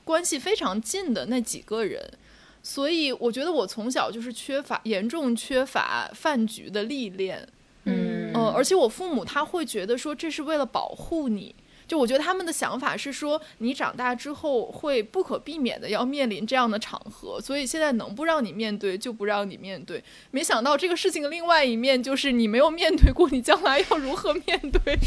[0.03, 2.13] 关系非常近的那几个人，
[2.61, 7.47] 所以我觉得我从小就是缺乏严重缺乏饭局的历练，
[7.85, 11.55] 嗯，呃，而且我父母他会觉得说这是为了保护你，
[11.87, 20.03] 就我觉得他们的想法是说你长大之后会不可避免的要面临这样的场合，所以现在能不让你面对就不让你面对。
[20.29, 24.99] 没想到这个事情的另外一面就是你没有面对过，你将来要如何面对？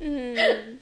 [0.00, 0.78] 嗯，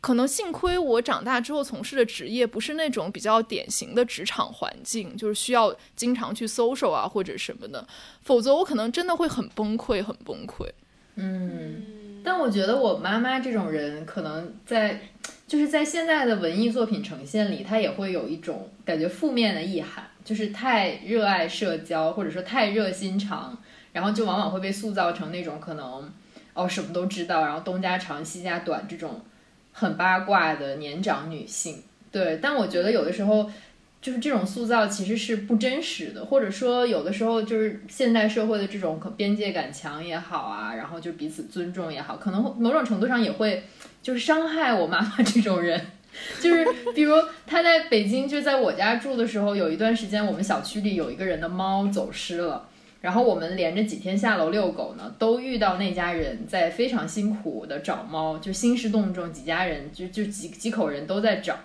[0.00, 7.86] 可能幸亏我长大之后从事的职业不是那种比较典型的职场环境，就是需要经常去 social 啊或者什么的，
[8.22, 10.66] 否则我可能真的会很崩溃，很崩溃。
[11.16, 15.08] 嗯，但我觉得我妈妈这种人，可能在
[15.46, 23.58] 就是在现在的文艺作品呈现里，她也会有一种感觉负面的意涵，就是太热爱社交，或者说太热心肠，
[23.92, 26.10] 然后就往往会被塑造成那种可能。
[26.56, 29.20] 哦，什么都知道，然后东家长西家短这种
[29.72, 32.38] 很八卦的年长女性，对。
[32.42, 33.48] 但我觉得有的时候，
[34.00, 43.64] 就是这种塑造其实是不真实的，或者说有的时候就是现代社会的这种可边界感强也好啊，然后就彼此尊重也好，可能某种程度上也会
[44.02, 45.80] 就是伤害我妈妈这种人，
[46.40, 47.14] 就是比如
[47.46, 52.68] 他在北京，就在我家住的时候，有一段时间我们小区里有一个人的猫走失了，
[53.00, 61.56] 然后我们连着几天下楼遛狗呢，都遇到那家人在非常辛苦的找猫，就兴师动众，几家人就就几几口人都在找。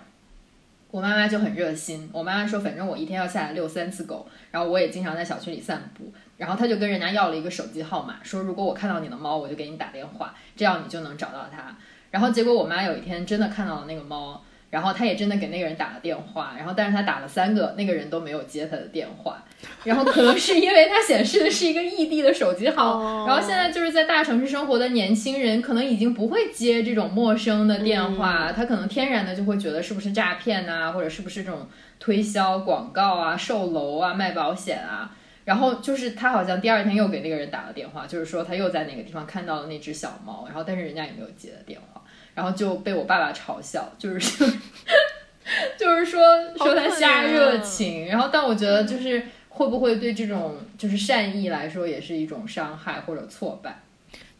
[0.90, 11.76] 我妈妈就很热心，我妈妈说，反正我一天要下来遛三次狗，然后我也经常在小区里散步，然后她就跟人家要了一个手机号码，说如果我看到你的猫，我就给你打电话，这样你就能找到它。
[12.10, 14.44] 然后结果我妈有一天真的看到了那个猫。
[14.72, 19.44] 然后他也真的给那个人打了电话，然后但是他打了三个，那个人都没有接他的电话，
[19.84, 31.68] 然后可能是因为他显示的是一个异地的手机号，然后现在就是在大城市生活的年轻人可能已经不会接这种陌生的电话，他可能天然的就会觉得是不是诈骗啊，或者是不是这种
[32.00, 35.14] 推销广告啊、售楼啊、卖保险啊，
[35.44, 42.01] 然后就是他好像第二天又给那个人打了电话，就是说他又在那个地方看到了那只小猫，然后但是人家也没有接的电话。
[42.34, 44.44] 然后就被我爸爸嘲笑，就是
[45.78, 46.20] 就是说
[46.56, 48.06] 说他瞎热情。
[48.06, 53.82] 然后，但我觉得就是会不会对这种就是善意来说也是一种伤害或者挫败？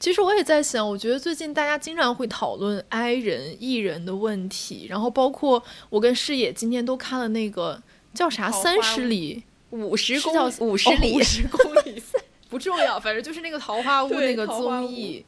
[0.01, 7.81] 其实我也在想，我觉得最近大家经常会讨论 I 人、E 人的问题，然后包括我跟视野今天都看了那个
[8.13, 12.02] 叫啥三十里五十公五十里五十公里。
[12.71, 15.25] 不重要，反正就是那个桃花坞那个综艺，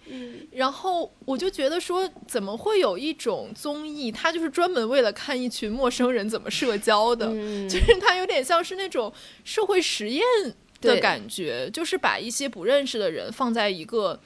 [0.52, 7.26] 然后我就觉得说，怎么会有一种综艺，它就是专门为了看一群陌生人怎么社交的，
[7.68, 9.12] 就是它有点像是那种
[9.44, 10.22] 社会实验
[10.80, 14.20] 的感觉，就是把一些不认识的人放在一个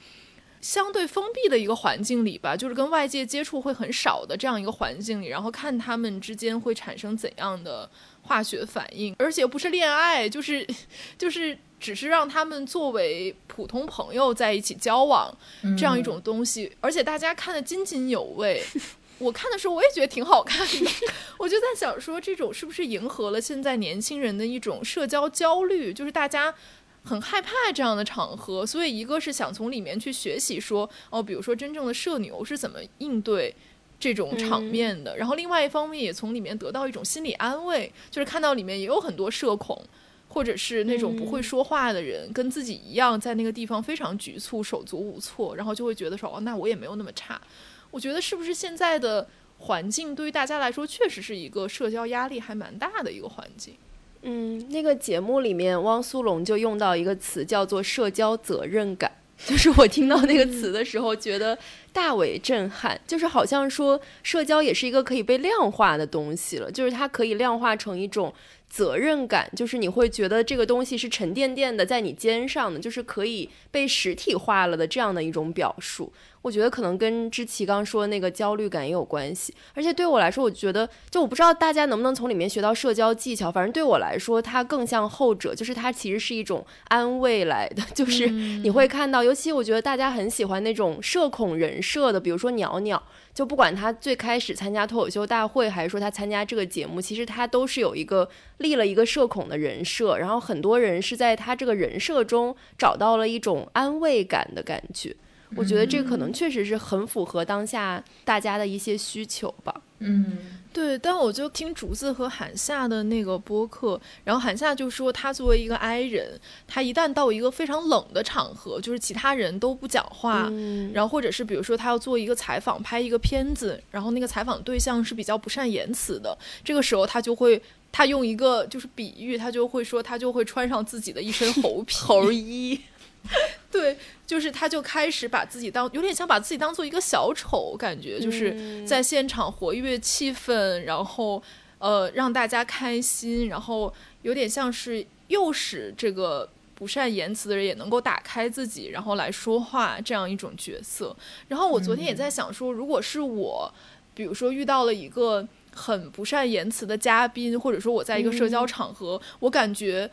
[0.61, 7.89] 相对封闭的一个环境里吧，就是跟外界接触会很少的这样一个环境里，然后看他们之间会产生怎样的
[8.29, 10.65] 化学反应，而且不是恋爱，就是
[11.17, 11.57] 就是。
[11.81, 15.33] 只是让他们作为普通朋友在一起交往，
[15.77, 18.61] 这样一种东西，而且大家看得津津有味。
[19.17, 20.91] 我看的时候我也觉得挺好看的，
[21.39, 25.93] 我就在想说，这种是不是迎合了现在年轻人的一种社交焦虑？
[25.93, 26.53] 就是大家
[27.01, 33.55] 很害怕这样的场合，所以一个是想从里面去学习说，哦，比如说真正的社牛是怎么应对
[33.99, 39.83] 这种场面的，然后另外一方面也从里面得到一种心理安慰，就是看到里面也有很多社恐。
[40.31, 47.41] 或者是那种不会说话的人，跟自己一样在那个地方非常局促、手足无措，然后就会觉得说：“哦，那我也没有那么差。”
[47.89, 49.27] 我觉得是不是现在的
[49.57, 53.73] 环境对于大家来说，确实是一个社交压力还蛮大的一个环境。
[54.21, 59.11] 嗯，那个节目里面，汪苏泷就用到一个词叫做“社交责任感”，
[59.45, 61.57] 就是我听到那个词的时候，觉得
[61.91, 62.99] 大为震撼。
[63.07, 68.33] 就是好像说，社交也是一个可以被量化的东西了，就是它可以量化成一种。
[68.69, 76.13] 责任感就是你会觉得这个东西是沉甸甸的在你肩上的，就是可以被实体化了的这样的一种表述。
[76.41, 79.53] 我觉得可能跟知奇刚说的那个焦虑感也有关系。
[79.73, 83.51] 而且对我来说，我觉得就我不知道大家能不能从里面学到社交技巧。
[83.51, 87.83] 反正对我来说，它更像后者，就是它其实是一种安慰来的。
[87.93, 93.01] 就是你会看到，尤其我觉得大家很喜欢那种社恐人设的，比如说鸟鸟。
[93.31, 98.27] 就不管他最开始参加脱口秀大会，还是说他参加这个节目，其实他都是有一个
[98.57, 105.15] 立了一个社恐的人设，然后很多人是在他这个人设中找到了一种安慰感的感觉。
[105.55, 109.81] 我觉得这可能确实是很符合当下大家的一些需求吧。
[109.99, 110.37] 嗯。
[110.71, 120.47] 对，但我就听竹子和韩夏的那个播客，然后韩夏就说，他作为一个 I 人，他一旦到一个非常冷的场合，就是其他人都不讲话，
[120.93, 127.59] 然后或者是比如说他要做一个采访，拍一个片子，然后那个采访对象是比较不善言辞的，这个时候他就会，
[127.91, 132.79] 他用一个就是比喻，他就会说，他就会穿上自己的一身猴皮猴衣。
[133.71, 133.97] 对，
[134.29, 141.41] 就是他，就开始把自己当有点像把自己当做一个小丑，感觉就是在现场活跃气氛，然后
[141.79, 151.15] 呃让大家开心，然后有点像是诱使这个不善言辞的人也能够打开自己，然后来说话这样一种角色。
[151.47, 153.73] 然后我昨天也在想说，如果是我，
[154.13, 160.11] 比如说遇到了一个很不善言辞的嘉宾，或者说我在一个社交场合，我感觉。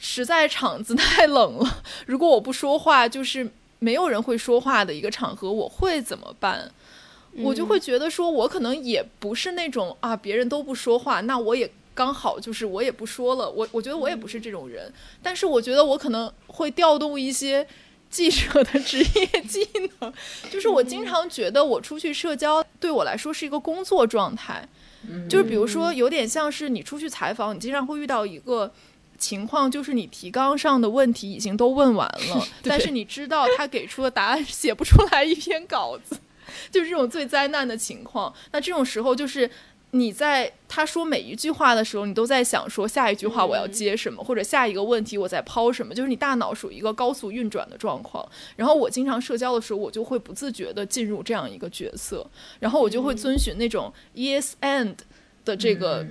[0.00, 6.70] 实在场子太冷了， 如果我不说话，就是没有人会说话的一个场合，我会怎么办？
[7.36, 13.50] 我就会觉得说，我可能也不是那种啊，别人都不说话，那我也刚好就是我也不说了。
[13.50, 14.92] 我我觉得我也不是这种人，
[15.22, 17.66] 但是我觉得我可能会调动一些
[18.08, 19.66] 记者的职业技
[20.00, 20.12] 能，
[20.48, 24.68] 就是我经常觉得我出去社交对我来说是一个工作状态，
[25.28, 28.72] 就是比如说有点像是你出去采访，你经常会遇到一个。
[29.18, 36.18] 情况就是你提纲上的问题已经都问完了， 但是你知道他给出的答案写不出来一篇稿子，
[36.70, 38.32] 就是这种最灾难的情况。
[38.52, 39.48] 那这种时候就是
[39.92, 48.28] 你在他说每一句话的时候，你都在想说下一句话我要接什么，或者下一个问题我在抛什么，就是你大脑属于一个高速运转的状况。
[48.56, 54.96] 然后我经常社交的时候，我就会不自觉的进入这样一个角色，然后我就会遵循那种 yes and
[55.44, 56.04] 的这个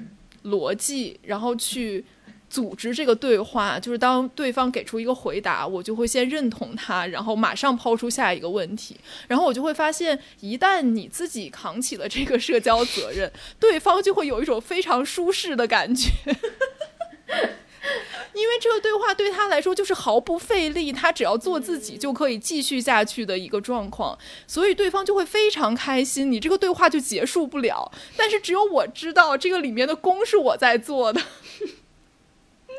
[0.45, 2.05] 逻辑，然后去。
[2.53, 8.95] 组织这个对话，就是当对方给出一个回答，我就会先认同他，然后马上抛出下一个问题，
[9.27, 16.11] 然后我就会发现，一旦你自己扛起了这个社交责任，对方就会有一种非常舒适的感觉，
[18.35, 27.91] 因为这个对话对他来说就是毫不费力，他只要做自己就可以继续下去的一个状况，所以对方就会非常开心，你这个对话就结束不了。
[28.15, 31.19] 但是只有我知道，这个里面的功是我在做的。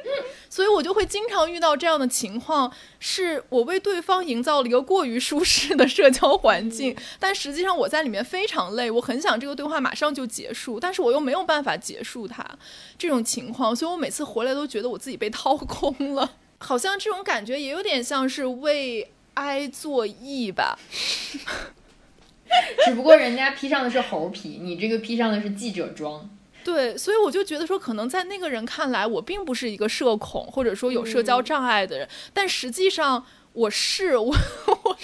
[0.50, 12.46] 所以我就会经常遇到这样的情况，是我为对方营造了一个过于舒适的社交环境， 但实际上我在里面非常累，我很想这个对话马上就结束，但是我又没有办法结束它，
[12.96, 20.78] 这种情况，所以我每次回来都觉得我自己被掏空了， 好像这种感觉也有点像是为爱作义吧，
[22.84, 26.30] 只不过人家披上的是猴皮，你这个披上的是记者装。
[26.64, 34.34] 对，所以我就觉得说，可能在那个人看来，我并不是一个社恐，或者说有社交障碍的人，但实际上我是我，
[34.84, 34.96] 我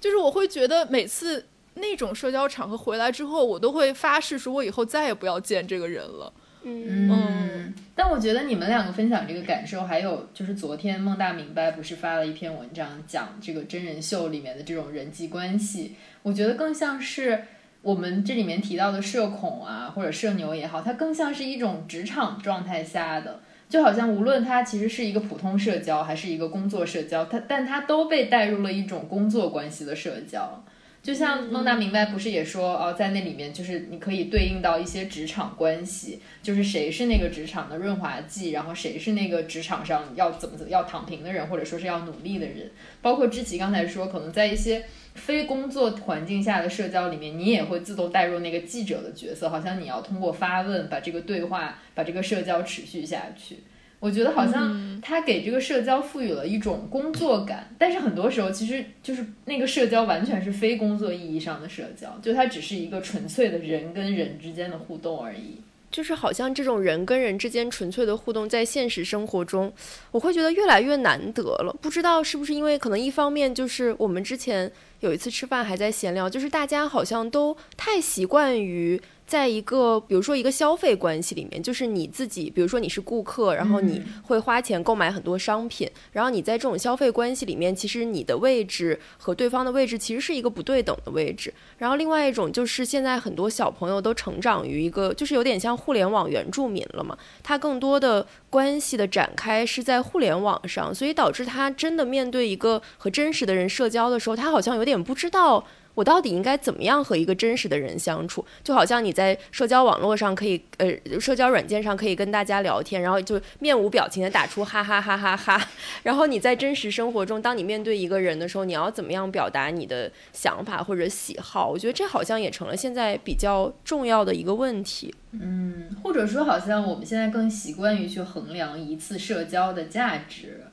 [0.00, 6.32] 就是我会觉得每次那种社交场合回来之后，我都会发誓说，我以后再也不要见这个人了。
[6.64, 15.94] 嗯，但我觉得你们两个分享这个感受，还有就是昨天孟大明白不是发了一篇文章，讲这个真人秀里面的这种人际关系，
[16.24, 17.44] 我觉得更像是。
[17.82, 30.62] 我们这里面提到的社恐啊，或者社牛也好，它更像是一种职场状态下的，就好像无论它其实是一个普通社交，还是一个工作社交，它但它都被带入了一种工作关系的社交。
[31.02, 42.70] 就像孟大明白不是也说哦，在那里面就是你可以对应到一些职场关系，就是谁是那个职场的润滑剂，然后谁是那个职场上要怎么怎么要躺平的人，或者说是要努力的人。
[43.00, 44.84] 包括知琪刚才说，可能在一些。
[45.14, 53.58] 非工作环境下的社交里面，你也会自动带入那个记者的角色，好像你要通过发问把这个对话、把这个社交持续下去。
[54.00, 65.56] 我觉得好像他给这个社交赋予了一种工作感，但是很多时候其实就是那个社交完全是非工作意义上的社交，就它只是一个纯粹的人跟人之间的互动而已。
[65.90, 69.72] 就是好像这种人跟人之间纯粹的互动，在现实生活中，
[70.10, 71.74] 我会觉得越来越难得了。
[71.80, 74.70] 不知道是不是因为可能一方面就是我们之前
[75.00, 79.00] 有一次吃饭还在闲聊，就是大家好像都太习惯于。
[79.28, 91.52] 在一个比如说一个消费关系里面，就是你自己，比如说你是顾客，然后你会花钱购买很多商品，然后你在这种消费关系里面，其实你的位置和对方的位置其实是一个不对等的位置。
[91.76, 105.62] 然后另外一种就是现在很多小朋友都成长于一个，就是有点像互联网原住民了嘛，他更多的关系的展开是在互联网上，所以导致他真的面对一个和真实的人社交的时候，他好像有点不知道。
[105.98, 108.44] 我到底应该怎么样和一个真实的人相处？
[108.62, 115.60] 就好像你在社交网络上可以，呃，社交软件上可以跟大家聊天，然后就面无表情的打出哈哈哈哈哈。
[116.04, 121.68] 然后你在真实生活中，当你面对一个人的时候，你要怎么样表达你的想法或者喜好？
[121.68, 125.12] 我觉得这好像也成了现在比较重要的一个问题。
[125.32, 130.67] 嗯，或者说，好像我们现在更习惯于去衡量一次社交的价值。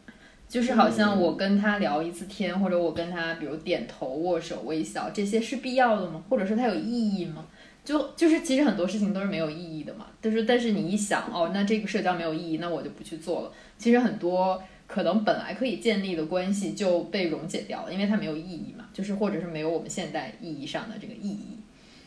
[0.47, 6.23] 就是好像我跟他聊一次天，或者我跟他比如点头、握手、微笑，这些是必要的吗？
[6.29, 7.45] 或者说它有意义吗？
[7.83, 10.05] 就就是其实很多事情都是没有意义的嘛。
[10.21, 13.51] 就是但是你一想哦，那这个社交没有意义，那我就不去做了。
[13.77, 18.85] 其实很多可能本来可以建立的关系就被溶解掉了，因为它没有意义嘛。
[18.93, 21.57] 就是或者是没有我们现代意义上的这个意义。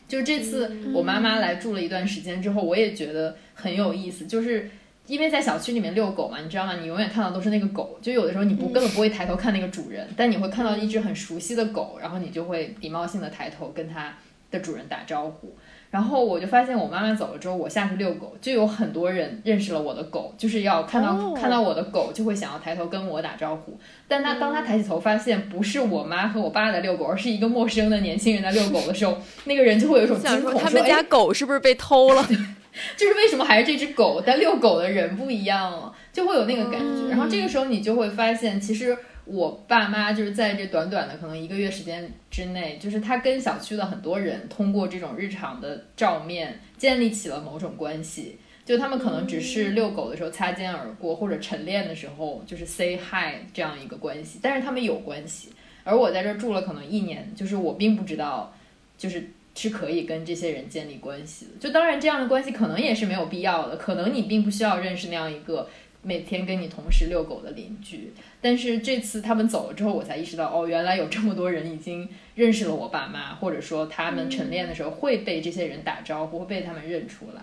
[0.07, 4.71] 就这次我妈妈来住了一段时间之后，我也觉得很有意思，就是。
[5.09, 6.75] 因为在小区里面遛狗嘛，你知道吗？
[6.79, 14.15] 你永远看到都是那个狗，就有的时候你不根本不会抬头看那个主人，但你会看到一只很熟悉的狗，然后你就会礼貌性的抬头跟它
[14.51, 15.55] 的主人打招呼。
[15.89, 23.75] 然后我就发现我妈妈走了之后，我下去遛狗，就有很多人认识了我的狗，就是要看到看到我的狗就会想要抬头跟我打招呼。
[24.07, 32.23] 但他当他抬起头发现不是我妈和我爸在遛狗，而是一个陌生的年轻人在遛狗的时候，那个人就会有一种惊恐，说他们家狗是不是被偷了？
[32.95, 37.09] 就是为什么还是这只狗，但遛狗的人不一样了，就会有那个感觉。
[37.09, 48.37] 然后这个时候你就会发现，其实我爸妈就是在这短短的可能一个月时间之内，就是他跟小区的很多人通过这种日常的照面建立起了某种关系。
[48.65, 55.49] 就他们可能只是遛狗的时候擦肩而过，或者晨练的时候就是 say hi 这样一个关系，但是他们有关系。
[55.83, 58.53] 而我在这住了可能一年，就是我并不知道，
[58.95, 59.27] 就是。
[59.61, 61.51] 是可以跟这些人建立关系的。
[61.59, 65.67] 就当然这样的关系可能也是没有必要的，可能你并不需要认识那样一个
[66.01, 68.13] 每天跟你同时遛狗的邻居。
[68.39, 77.41] 但是这次他们走了之后，我才意识到，哦，原来有这么多人已经认识了我爸妈，或者说他们晨练的时候会被这些人打招呼，会被他们认出来。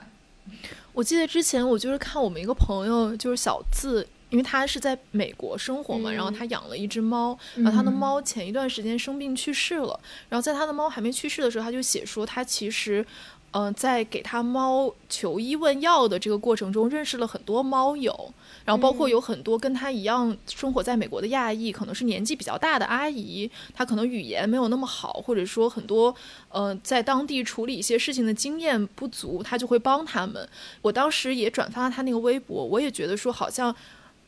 [0.94, 9.98] 我记得之前我就是看我们一个朋友，就是小字，因为他是在美国生活嘛，然后他养了一只猫，然后他的猫前一段时间生病去世了，
[10.28, 13.06] 然后在他的猫还没去世的时候，他就写说他其实。
[13.52, 18.34] 嗯，在给他猫求医问药的这个过程中，认识了很多猫友，
[18.66, 26.14] 然后包括有很多跟他一样生活在美国的亚裔，可能是年纪比较大的阿姨，她可能语言没有那么好，或者说很多
[26.50, 30.46] 呃在当地处理一些事情的经验不足，他就会帮他们。
[30.82, 33.74] 我当时也转发了他那个微博，我也觉得说好像。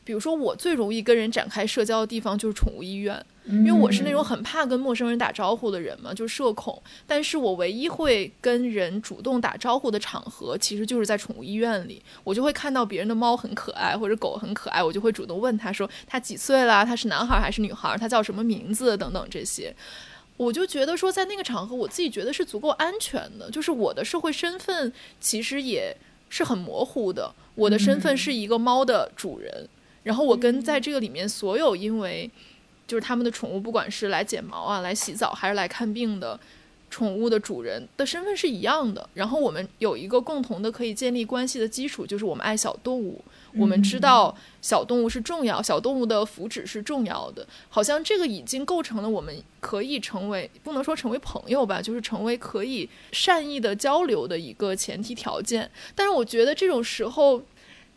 [0.09, 6.81] 比如说，我最容易跟人展开社交的地方就是宠物医院，因为我是那种很怕跟陌生人打招呼的人嘛，就社恐。
[7.05, 12.01] 但是我唯一会跟人主动打招呼的场合，其实就是在宠物医院里。
[12.23, 19.71] 我就会看到别人的猫很可爱或者狗很可爱，我就会主动问他说他几岁啦，他是男孩还是女孩，他叫什么名字等等这些。
[20.37, 24.91] 我就觉得说，在那个场合，我自己觉得是足够安全的，就是我的社会身份
[25.21, 25.95] 其实也
[26.29, 29.69] 是很模糊的，我的身份是一个猫的主人。
[30.03, 32.29] 然后我跟在这个里面所有因为，
[32.87, 36.39] 就是他们的宠物，不管是来剪毛啊、来洗澡还是来看病的
[36.89, 39.07] 宠物的主人的身份是一样的。
[39.13, 43.21] 然后我们有一个共同的可以建立关系的基础，就是我们爱小动物，
[43.55, 47.45] 我们知道小动物是重要，小动物的福祉是重要的。
[47.67, 55.69] 好像这个已经构成了我们可以成为，不能说成为朋友吧，就是成为可以善意的交流的一个前提条件。
[55.93, 57.43] 但是我觉得这种时候。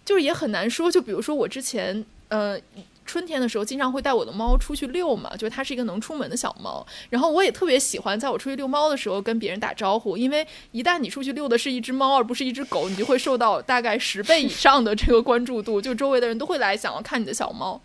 [0.05, 2.59] 就是也很难说，就比如说我之前，呃，
[3.05, 17.81] 春天的时候经常会带我的猫出去遛嘛，就是它是一个能出门的小猫，然后我也特别喜欢在我出去遛猫的时候跟别人打招呼，因为一旦你出去遛的是一只猫而不是一只狗，你就会受到大概十倍以上的这个关注度，就周围的人都会来想要看你的小猫。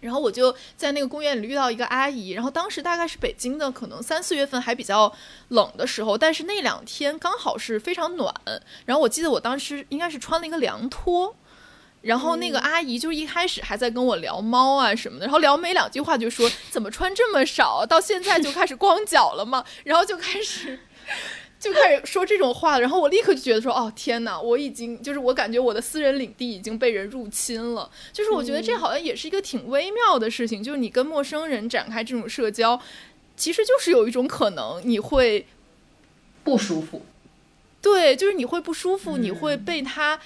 [0.00, 5.12] 然后我就在那个公园里遇到一个阿姨，然后当时大概是北京的可能三四月份还比较
[5.48, 8.34] 冷的时候，但是那两天刚好是非常暖。
[8.84, 11.34] 然后我记得我当时应该是穿了一个凉拖，
[12.02, 20.78] 然后那个阿姨就一开始还在跟我聊猫啊什么的，然后聊没两句话就说怎么穿这么少，到现在就开始光脚了嘛，然后就开始。
[21.58, 27.90] 就开始说这种话，然后我立刻就觉得说，哦天哪，我已经就是我感觉我的私人领地已经被人入侵了。
[28.12, 32.80] 就是我觉得这好像也是一个挺微妙的事情，就是你跟陌生人展开这种社交，
[33.36, 35.46] 其实就是有一种可能你会
[36.44, 37.02] 不舒服。
[37.82, 40.20] 对，就是你会不舒服，你会被他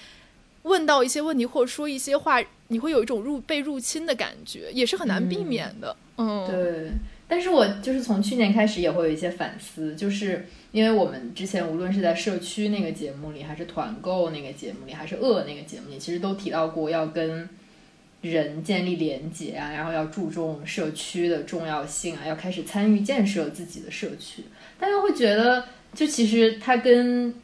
[0.63, 5.97] 问到一些问题或者说一些话，你会有一种入被入侵的感觉，也是很难避免的。
[6.19, 6.91] 嗯，对。
[7.27, 17.49] 但是我就是从去年开始也会有一些反思，就是因为我们之前无论是在社区那个节目里，还是团购那个节目里，还是饿那个节目里，其实都提到过要跟
[18.23, 24.43] 人建立连结啊，然后要注重社区的重要性啊，要开始参与建设自己的社区。
[24.81, 25.65] 大家会觉得，
[25.95, 27.35] 就其实它跟。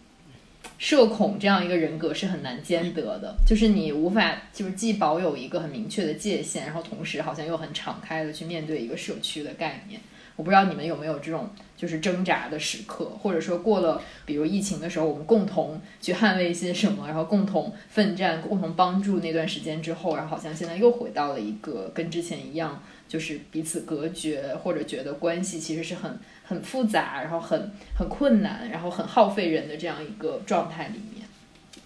[0.77, 10.01] 社恐这样一个人格是很难兼得的，就是你无法就是既保有一个很明确的界限，然后同时好像又很敞开的去面对一个社区的概念。
[10.39, 26.19] 我不知道你们有没有这种就是挣扎的时刻，或者说过了比如疫情的时候，我们共同去捍卫一些什么，然后共同奋战、共同帮助那段时间之后，然后好像现在又回到了一个跟之前一样，就是彼此隔绝，或者觉得关系其实是很。
[26.49, 31.27] 很复杂，然后很很困难，然后很耗费人的这样一个状态里面。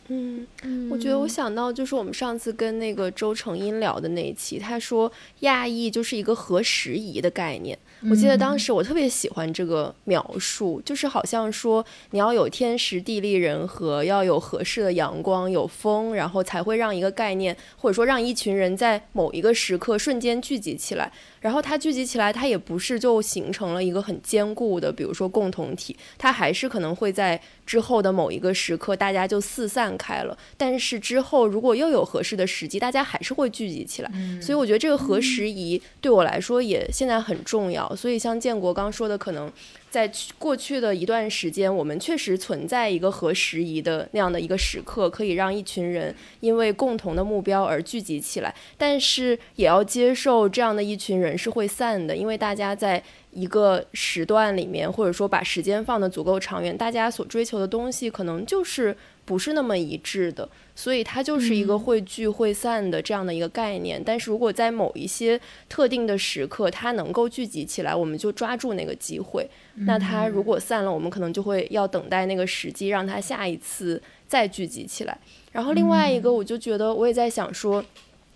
[0.07, 7.76] 嗯，我觉得我想到就是我们上次跟那个周成英聊的那一期，他说亚裔就是一个合时宜的概念。
[8.11, 21.12] 我记得当时我特别喜欢这个描述，就是好像说你要有天时地利人和，要有合适的阳光、有风，然后才会让一个概念或者说让一群人在某一个时刻瞬间聚集起来。
[21.40, 30.38] 然后它聚集起来，它也不是就形成了一个很坚固的，比如说共同体，它还是可能会在之后的某一个时刻，大家就四散开了。
[30.57, 34.11] 但是之后如果又有合适的时机，大家还是会聚集起来。
[34.40, 37.91] 所以我觉得这个合时宜对我来说也现在很重要。
[37.95, 39.51] 所以像建国刚说的，可能。
[39.93, 48.55] 在过去的一段时间，我们确实存在一个合时宜的那样的一个时刻，可以让一群人因为共同的目标而聚集起来。
[48.78, 64.02] 但是也要接受这样的一群人是会散的，因为大家在一个时段里面，或者说把时间放得足够长远，大家所追求的东西可能就是不是那么一致的，所以它就是一个会聚会散的这样的一个概念。
[64.04, 69.48] 但是如果在某一些特定的时刻，它能够聚集起来，我们就抓住那个机会。
[69.74, 75.16] 那它如果散了，我们可能就会要等待那个时机，让它下一次再聚集起来。
[75.52, 77.84] 然后另外一个，我就觉得我也在想说，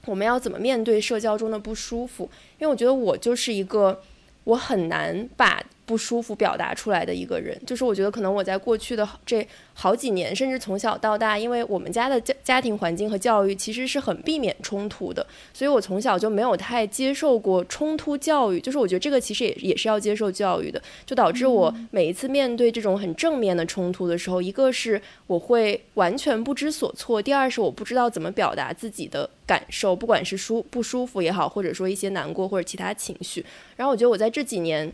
[0.05, 2.31] 我们要怎么面对社交中的不舒服？
[2.59, 4.01] 因为我觉得我就是一个。
[4.47, 9.47] 我很难把不舒服表达出来的一个人，就是我觉得可能我在过去的这。
[9.79, 18.59] 好几年，甚至从小到大，因为我们家的家家庭环境和教育其实是很避免冲突的，所以我从小就没有太接受过冲突教育。
[18.59, 33.45] 就是我觉得这个其实也也是要接受教育的，就导致我每一次面对这种很正面的冲突的时候，一个是我会完全不知所措，第二是我不知道怎么表达自己的感受，不管是舒不舒服也好，或者说一些难过或者其他情绪。
[33.77, 34.91] 然后我觉得我在这几年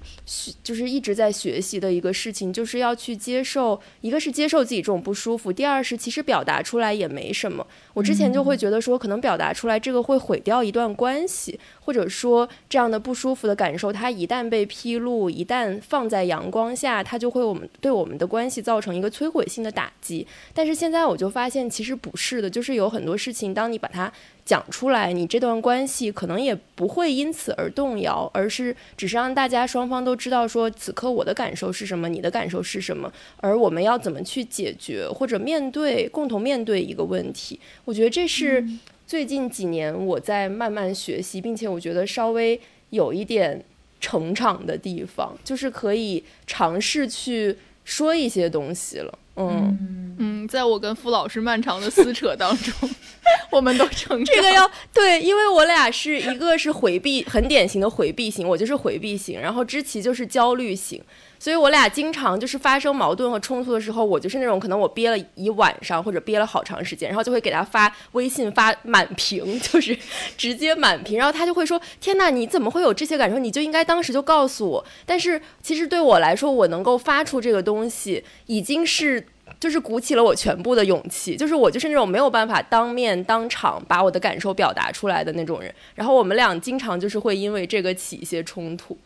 [0.65, 4.63] 就是一直在学习的一个事情，就是要去接受，一个是接受。
[4.63, 5.53] 自己这种不舒服。
[5.53, 7.67] 第二是，其实表达出来也没什么。
[7.95, 20.27] 我之前就会觉得说，可能表达出来这个会毁掉一段关系，或者说这样的不舒服的感受，它一旦被披露，一旦放在阳光下，它就会我们对我们的关系造成一个摧毁性的打击。
[20.55, 24.13] 但是现在我就发现，其实不是的，就是有很多事情，当你把它。
[24.45, 37.61] 讲出来，你这段关系可能也不会因此而动摇，而是只是让大家双方都知道说，此刻我的感受是什么，你的感受是什么，而我们要怎么去解决或者面对，共同面对一个问题。
[37.85, 38.65] 我觉得这是
[39.07, 42.61] 最近几年我在慢慢学习，并且我觉得稍微
[42.91, 43.65] 有一点
[44.01, 49.19] 成长的地方，就是可以尝试去说一些东西了。
[49.35, 52.91] 嗯嗯，在我跟傅老师漫长的撕扯当中，
[53.51, 61.03] 我们都成这个要对，因为我俩是一个是回避，很典型的回避型，我就是回避型，然后知琪就是焦虑型。
[61.43, 69.99] 所以我俩经常就是发生矛盾和冲突的时候，我就是那种可能我憋了一晚上或者憋了好长时间，然后就会给他发微信发满屏，就是
[70.37, 73.41] 直接满屏，然后他就会说：“天哪，你怎么会有这些感受？
[73.41, 79.27] 你就应该当时就告诉我。”但是其实对我来说，我能够发出这个东西，已经是
[79.59, 81.35] 就是鼓起了我全部的勇气。
[81.35, 85.75] 就是我就是那种没有办法当面当场把我的感受表达出来的那种人。
[85.97, 88.97] 然后我们俩经常就是会因为这个起一些冲突。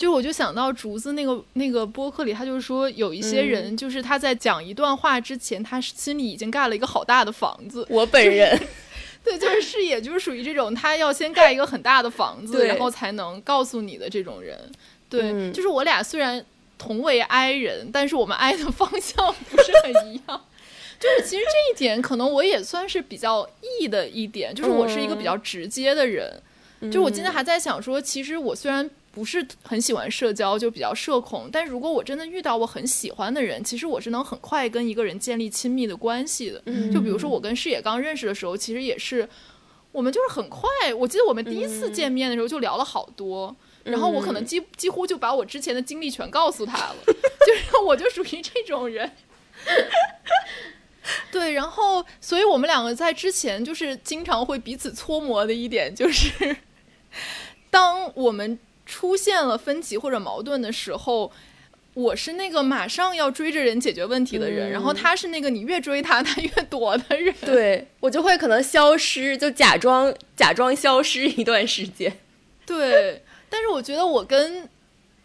[0.00, 7.86] 就我就想到竹子那个那个播客里，他就是说有一些人，就是他在讲一段话之前，他心里已经盖了一个好大的房子。
[7.90, 8.58] 我本人，
[9.22, 14.58] 对，就是视野，就是属于这种他要先盖一个很大的房子，然后才能告诉你的这种人。
[15.10, 16.42] 对，就是我俩虽然
[16.78, 20.42] 同为 I 人，但是我们 I 的方向不是很一样。
[20.98, 26.42] 就是其实这一点，可能我也算是比较 E 的一点，就是我是一个比较直接的人。
[26.90, 28.88] 就我今天还在想说，其实我虽然。
[29.12, 31.48] 不是很喜欢社交，就比较社恐。
[31.50, 36.62] 但如果我真的遇到我很喜欢的人，其实我是能很快跟一个人建立亲密的关系的。
[36.92, 39.28] 就比如说我跟视野刚认识的时候，其实也是，
[39.90, 40.68] 我们就是很快。
[40.96, 49.10] 我记得我们第一次见面的时候就聊了好多，然后我可能几几乎就把我之前的经历全告诉他了，就是我就属于这种人。
[51.32, 56.56] 对，然后所以我们两个在之前就是经常会彼此搓磨的一点就是，
[57.72, 58.56] 当我们。
[58.90, 61.30] 出现了分歧或者矛盾的时候，
[61.94, 67.32] 我是那个马上要追着人解决问题的人，然后他是那个你越追他他越躲的人。
[67.42, 72.18] 对我就会可能消失，就假装假装消失一段时间。
[72.66, 74.68] 对，但是我觉得我跟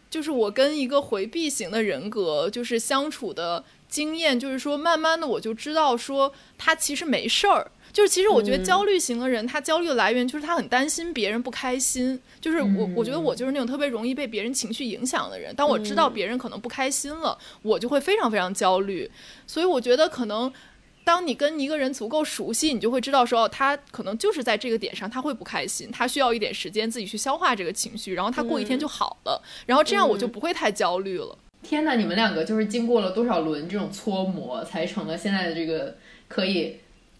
[0.09, 7.72] 就是我跟一个回避型的人格就是相处的经验，就是说慢慢的我就知道说他其实没事儿。
[7.96, 12.20] 就是其实我觉得焦虑型的人，他焦虑的来源就是他很担心别人不开心。
[12.41, 15.56] 就是我我觉得我就是那种特别容易被别人情绪影响的人。
[15.56, 19.10] 当我知道别人可能不开心了，我就会非常非常焦虑。
[19.48, 20.52] 所以我觉得可能，
[21.06, 29.41] 当你跟一个人足够熟悉，你就会知道说，哦，他可能就是在这个点上他会不开心，他需要一点时间自己去消化这个情绪，然后他过一天就好了。
[29.66, 31.38] 然后这样我就不会太焦虑了。
[31.64, 35.96] 天哪，你们两个就是经过了多少轮这种搓磨，才成了现在的这个
[36.28, 36.76] 可以。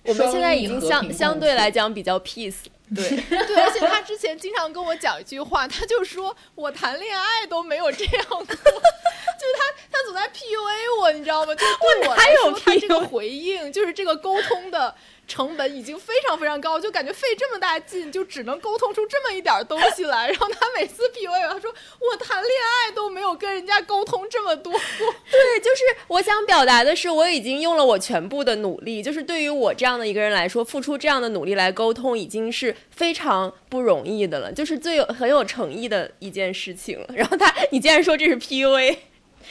[0.06, 2.56] 我们现在已经相相对来讲比较 peace，
[2.96, 11.54] 对 对，而且他之前经常跟我讲一句话，他就说我谈恋爱都没有这样过， 就是他他总在 PUA 我，你知道吗？
[11.56, 14.94] 就对我来说，他这个回应，就是这个沟通的。
[15.28, 20.28] 成本已经非常非常高，就感觉费这么大劲，就只能沟通出这么一点东西来。
[20.30, 24.72] 然后他每次 P U A，他说我谈恋爱都没有跟人家沟通这么多。
[25.32, 29.02] 对，就是我想表达的是，我已经用了我全部的努力。
[29.02, 37.08] 就是对于我这样的一个人来说，付出这样的努力来沟通，已经是非常不容易的了，就是最有很有诚意的一件事情了。
[37.16, 38.98] 然后他，你竟然说这是 P U A。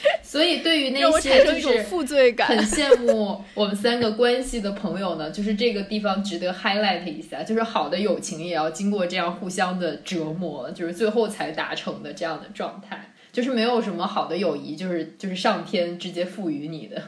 [0.23, 17.01] 所以，对于那些就是负罪感、很羡慕我们三个关系的朋友呢，就是这个地方值得 highlight 一下，就是好的友情也要经过这样互相的折磨，就是最后才达成的这样的状态，就是没有什么好的友谊，就是就是上天直接赋予你的。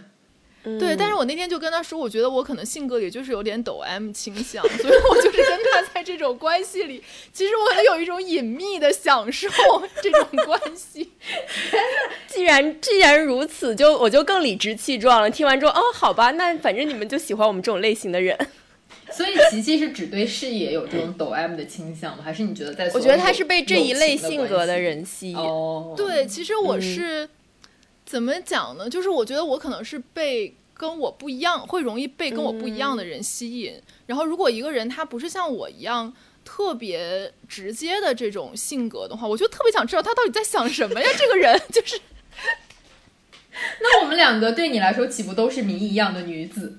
[0.80, 7.00] 对，但是我那天就跟他说，我觉得我可能性格也就是有点抖 M 倾向， 所以我就是跟他在这种关系里，
[7.32, 9.48] 其实我有一种隐秘的享受
[10.02, 11.12] 这种关系。
[12.26, 15.30] 既然既然如此，就我就更理直气壮了。
[15.30, 18.36] 听完之后，哦，好吧，那反正你们就喜欢我们这种类型的人。
[19.12, 22.22] 所以琪琪是只对视野有这种抖 M 的倾向吗？
[22.24, 22.90] 还是你觉得在？
[22.92, 25.36] 我觉得他是被这一类性格的人吸引。
[25.36, 27.28] 哦，对，其实我是。
[28.06, 28.88] 怎么讲呢？
[28.88, 33.82] 就是我觉得我可能是被跟我不一样，会容易被跟我不一样的人吸引。
[34.06, 41.10] 然后，如果一个人他不是像我一样特别直接的这种性格的话，我就特别想知道他到底在想什么呀？
[41.18, 42.00] 这个人就是。
[43.80, 46.78] 那我们两个对你来说岂不都是谜一样的女子？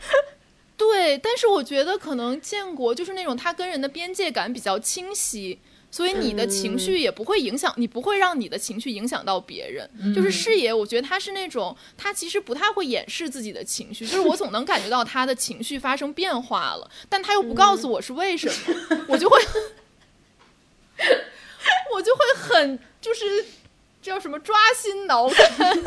[0.76, 5.60] 对，但是我觉得可能建国就是那种他跟人的边界感比较清晰。
[5.96, 9.88] 所以你的情绪也不会影响，你不会让你的情绪影响到别人。
[10.14, 14.06] 就是视野，我觉得他是那种，他其实不太会掩饰自己的情绪。
[14.06, 19.40] 就是我总能感觉到他的情绪发生变化了，但他又不告诉我是为什么，我就会，
[21.94, 23.24] 我就会很就是
[24.02, 25.82] 叫什么抓心挠肝。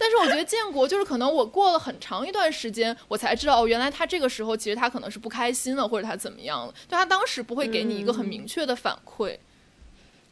[0.00, 6.72] 但是我觉得建国就是可能我过了很长一段时间，我才知道哦，原来他这个时候其实他可能是不开心了，或者他怎么样了。
[6.88, 9.36] 就他当时不会给你一个很明确的反馈。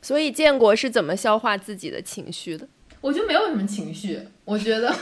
[0.01, 2.69] 所以建国是怎么消化自己的情绪的？
[3.01, 4.95] 我就没有什么情绪，我觉得，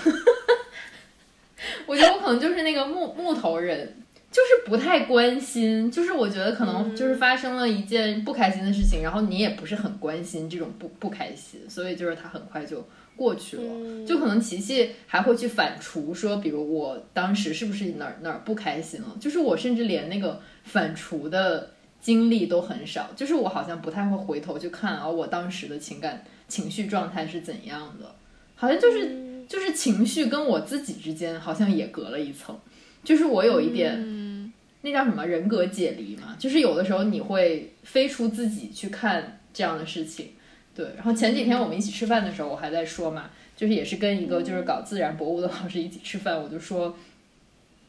[1.85, 4.03] 我觉得我可能就是那个木木头人，
[4.33, 5.91] 就是不太关心。
[5.91, 12.83] 就是我觉得可能就是发生了一件不开心的事情，然后你也不是很关心这种不不开心，所以就是他很快就。
[13.17, 19.17] 过去了，就可能琪琪还会去反刍，说，比如我当时是不是哪儿哪儿不开心了？
[19.21, 28.15] 就是我甚至连那个反刍的经历都很少，就是我好像不太会回头去看啊，我当时的情感情绪状态是怎样的？
[28.57, 32.59] 好像就是就是情绪跟我自己之间好像也隔了一层，
[33.03, 34.53] 就是我有一点，
[34.83, 36.37] 那叫什么人格解离嘛？
[36.39, 40.31] 就是有的时候你会飞出自己去看这样的事情。
[40.75, 46.97] 对，然后前几天我们一起吃饭的时候，我还在说嘛，就是也是跟一个就是搞自然博物的老师一起吃饭，我就说，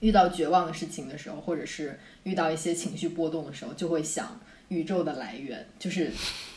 [0.01, 6.11] 遇到绝望的事情的时候，或者是遇到一些情绪波动的时候，就会想宇宙的来源，就是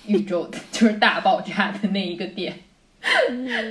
[0.07, 2.61] 宇宙 就是大爆炸的那一个点，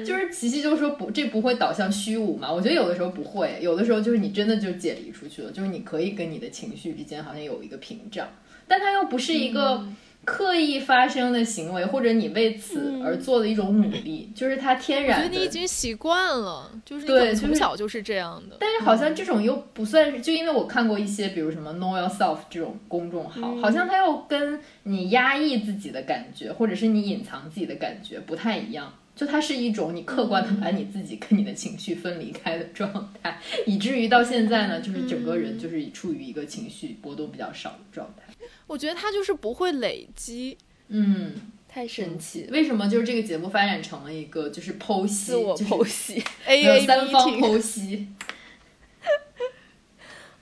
[0.04, 2.52] 就是琪琪就说不，这不会导向虚无嘛？
[2.52, 8.28] 我觉得有的时候不会，有的时候就是你真的就解离出去了，就是你可以跟你的情绪之间好像有一个屏障，
[8.68, 9.88] 但它又不是一个。
[10.28, 15.22] 刻意发生的行为，或者你为此而做的一种努力， 就是它天然。
[15.22, 18.58] 我觉得你已经习惯了，就是对，从小就是这样的。
[18.60, 28.94] 但是好像这种又不算是，就因为我看过一些，比如什么 Know Yourself 这种公众号，好像它又跟你压抑自己的感觉，或者是你隐藏自己的感觉不太一样。
[29.16, 38.27] 就它是一种你客观的把你自己跟你的情绪分离开的状态，以至于到现在呢，就是整个人就是处于一个情绪波动比较少的状态。
[38.68, 40.58] 我觉得他就是不会累积，
[40.90, 41.34] 嗯，
[41.68, 42.48] 太神奇。
[42.52, 48.08] 为什么就是这个节目发展成了一个就是剖析，自我剖析，A A 三方剖析。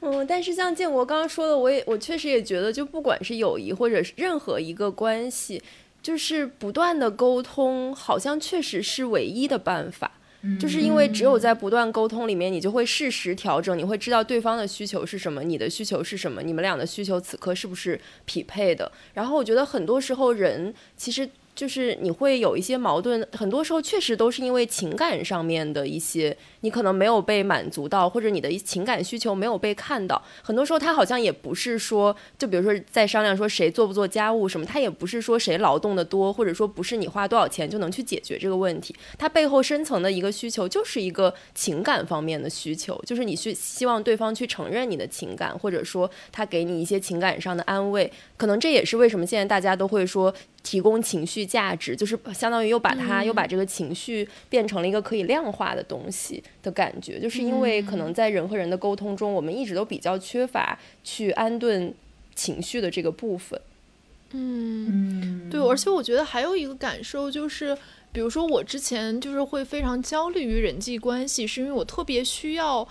[0.02, 5.64] 嗯，但是像建国刚刚说的，我也我确实也觉得，就不管是友谊或者是任何一个关系，
[6.02, 10.12] 就是不断的沟通，好像确实是唯一的办法。
[10.60, 18.92] 就是因为只有在不断沟通里面，你就会适时调整，你会知道对方的需求是什么，你的需求是什么，你们俩的需求此刻是不是匹配的。
[19.14, 21.30] 然后我觉得很多时候人其实。
[21.56, 30.22] 就是你会有一些矛盾，很多时候确实都是因为情感上面的一些，你可能没有被满足到，或者你的情感需求没有被看到。
[30.44, 38.94] 很多时候他好像也不是说，就比如说在商量说谁做不做家务什么，他也不是说谁劳动的多，或者说不是你花多少钱就能去解决这个问题。
[39.18, 48.12] 他背后深层的一个需求就是一个情感方面的需求，就是你去希望对方去承认你的情感，或者说他给你一些情感上的安慰。
[48.36, 50.34] 可能这也是为什么现在大家都会说。
[50.66, 57.20] 提供情绪价值，就是相当于又把它、又把这个情绪变成了一个可以量化的东西的感觉。
[57.20, 61.94] 就是因为可能在人和人的沟通中，我们一直都比较缺乏去安顿
[62.34, 63.62] 情绪的这个部分。
[64.32, 67.78] 嗯，对，而且我觉得还有一个感受就是，
[68.12, 72.86] 比如说我之前就是会非常焦虑于人际关系，是因为我特别需要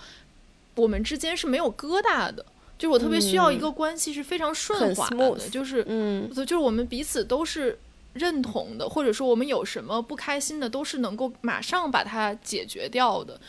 [0.75, 2.45] 我们之间是没有疙瘩的，
[2.77, 7.79] 就是我特别需要一个关系是非常顺滑的，就是嗯，就是我们彼此都是
[8.13, 13.39] 认同的，或者说我们有什么不开心的，都是能够马上把它解决掉的。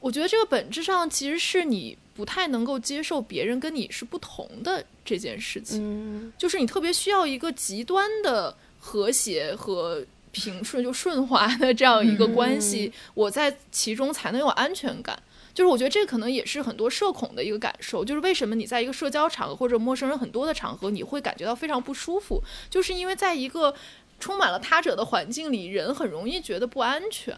[0.00, 10.02] 我觉得这个本质上其实是你不太能够接受别人跟你是不同的这件事情，就是你特别需要一个极端的和谐和
[10.32, 15.22] 平顺就顺滑的这样一个关系，我在其中才能有安全感。
[15.60, 23.74] 就是我觉得这可能也是很多社恐的一个感受，就是为什么你在一个社交场合或者陌生人很多的场合，你会感觉到非常不舒服，就是因为在一个
[24.18, 27.36] 充满了他者的环境里，人很容易觉得不安全。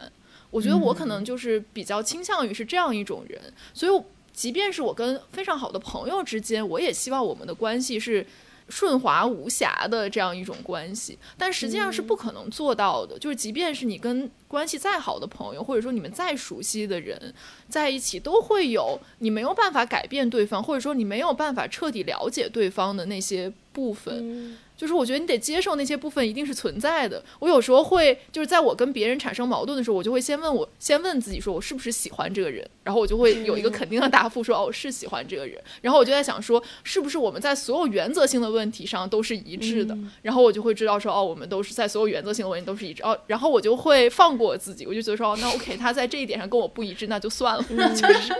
[0.52, 4.02] 我觉得我可能就是比较倾向于是这样一种人，所以
[4.32, 8.24] 即便是我跟非常好的朋友之间，我也希望我们的关系是
[8.68, 13.18] 顺滑无瑕的这样一种关系，但实际上是不可能做到的。
[13.18, 17.34] 就是即便是你跟关系再好的朋友，或者说你们再熟悉的人
[17.68, 24.56] 在一起，都会有你没有办法改变对方，或者说你没有办法彻底了解对方的那些部分。
[24.82, 27.22] 就是我觉得你得接受那些部分一定是存在的。
[27.38, 32.68] 我有时候会就是在我跟别人产生矛盾的时候，我就会先问我先问自己说，我是不是喜欢这个人？
[32.82, 35.56] 然后我就会有一个肯定的答复，说哦，我是喜欢这个人。
[35.82, 39.96] 然后我就在想说，是不是我们在所有原则性的问题上都是一致的？
[40.22, 43.04] 然后我就会知道说，哦，我们都是在所有原则性的问题都是一致。
[43.04, 47.62] 哦，然后我就会放过我自己，我就觉得说，哦，那 OK，他在这一点上跟我不一致，那就算了，
[47.94, 48.34] 就是。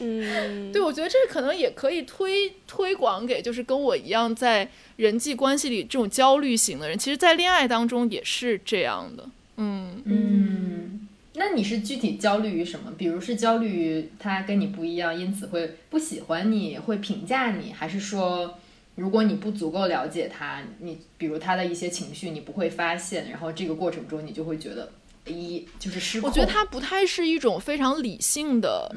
[0.00, 9.28] 嗯，对，我觉得这可能也可以推推广给就是跟我一样在人际关系里这种焦虑型的人，其实，在恋爱当中也是这样的。
[9.58, 12.92] 嗯嗯，那你是具体焦虑于什么？
[12.96, 18.58] 比如是焦虑于他跟你不一样，因此会不喜欢你，会评价你，还是说，
[18.96, 24.90] 如果你不足够了解他，你比如他的一些情绪你不会发现，然后这个过程中你就会觉得。
[25.26, 28.90] 一就是失控，我觉得它不太是一种非常理性的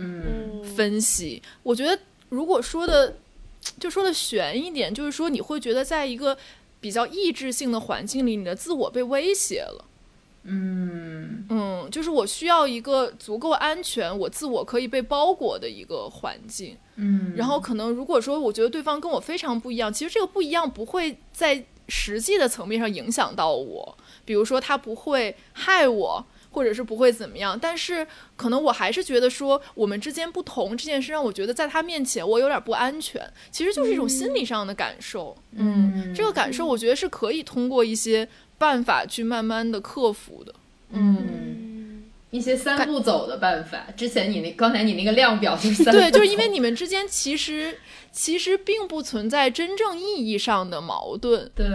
[0.76, 1.42] 分析。
[1.64, 1.98] 我觉得
[2.30, 3.18] 如果说的
[3.80, 6.38] 就说的悬一点，就是说你会觉得在一个
[6.80, 9.86] 比较抑制性的环境里，你的自我被威胁了。
[10.48, 16.78] 嗯嗯，就是我需要一个足够安全，我自我可以被包裹的一个环境。
[16.98, 23.98] 嗯，然后可能如果说我觉得对方跟我非常不一样，其实这个不一样不会在实际的层面上影响到我。
[24.26, 28.06] 比如说他不会害我，或者是不会怎么样，但是
[28.36, 33.22] 可能我还是觉得说我们之间不同这件事让我觉得在他面前我有点不安全，
[33.52, 35.38] 其实就是一种心理上的感受。
[35.54, 40.54] 嗯，这个感受我觉得是可以通过一些办法去慢慢的克服的。
[40.92, 43.88] 嗯，一些三步走的办法。
[43.96, 47.78] 之前你那刚才你那个量表就是三对，就是因为你们之间其实。
[48.16, 51.68] 其实并不存在真正意义上的矛盾，对，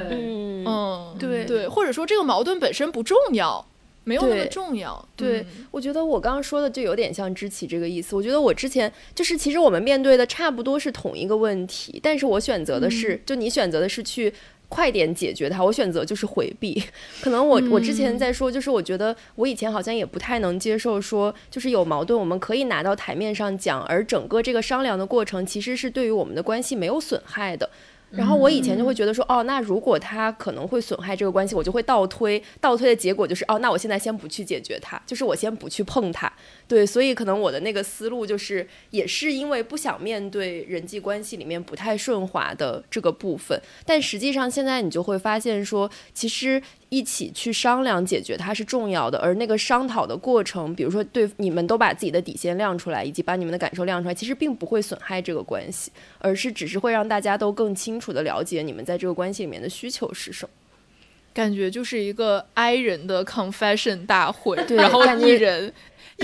[0.64, 3.68] 嗯，对对，或者说这个矛盾本身不重要，
[4.04, 5.06] 没有那么重要。
[5.14, 8.16] 对，我觉得我刚刚说的就有点像知棋这个意思。
[8.16, 14.32] 我觉得我之前就是，其实我们面对的差不多是同一个问题，但是我选择的是，就你选择的是去。
[14.70, 16.82] 快点解决它，我选择就是回避。
[17.20, 27.68] 可能我我之前在说，就是我觉得我以前好像也不太能接受说，就是有矛盾我们可以拿到台面上讲，而整个这个商量的过程其实是对于我们的关系没有损害的。
[28.12, 36.29] 然后我以前就会觉得说，哦，那如果他可能会损害这个关系，我就会倒推，倒推的结果就是，哦，那我现在先不去解决它，就是我先不去碰它。
[36.66, 43.60] 对，所以可能我的那个思路就是，也是因为不想面对人际关系里面不太顺滑的这个部分。
[43.84, 46.62] 但实际上现在你就会发现说，其实。
[46.90, 60.50] 一起去商量解决它是重要的，而那个商讨的过程，比如说对你们都把自己的底线亮出来，以及把你们的感受亮出来，其实并不会损害这个关系，而是只是会让大家都更清楚的了解你们在这个关系里面的需求是什么。
[61.32, 65.72] 感觉就是一个 I 人的 confession 大会，对，然后 E 人，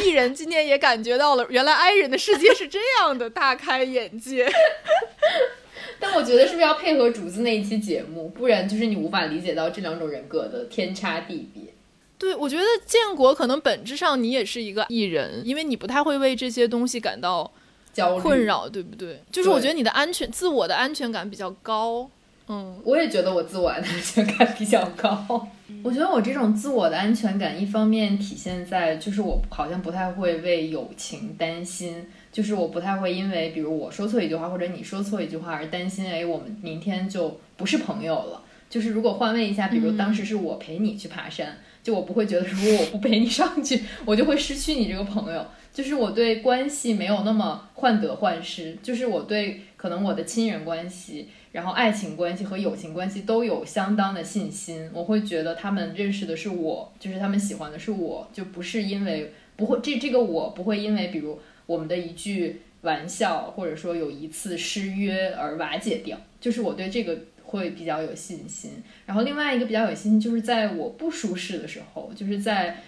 [0.02, 4.50] 艺人今天也感觉到了，原来 I 人的世界是这样的，大开眼界。
[5.98, 11.62] 但我觉得是不是要配合竹子那一期节目，不然就是你无法理解到这两种人格的天差地别。
[12.18, 17.50] 对，我觉得建国可能本质上你也是一个艺人，因为你不太会为这些东西感到
[18.20, 19.22] 困扰，对不对？
[19.30, 22.10] 就是我觉得你的安全、自我的安全感比较高。
[22.48, 25.48] 嗯，我也觉得我自我的安全感比较高。
[25.82, 32.06] 我觉得我这种自我的安全感，一方面体现在就是我好像不太会为友情担心。
[32.32, 38.42] 就是我不太会因为，比如我说错一句话，或者你说错一句话而担心，哎，我们明天就不是朋友了。
[38.68, 45.46] 就是如果换位一下，比如当时是我陪你去爬山，就我不会觉得如果我不陪你上去， 我就会失去你这个朋友。
[45.72, 54.90] 就是我对关系没有那么患得患失，就是我对可能我的亲人关系，然后爱情关系和友情关系都有相当的信心。
[54.92, 66.18] 我会觉得他们认识的是我，就是他们喜欢的是我，就不是因为不会这这个我不会因为比如我们的一句玩笑或者说有一次失约而瓦解掉。
[66.40, 68.82] 就是我对这个会比较有信心。
[69.04, 72.82] 然后另外一个比较有信心，就是在我不舒适的时候，就是在。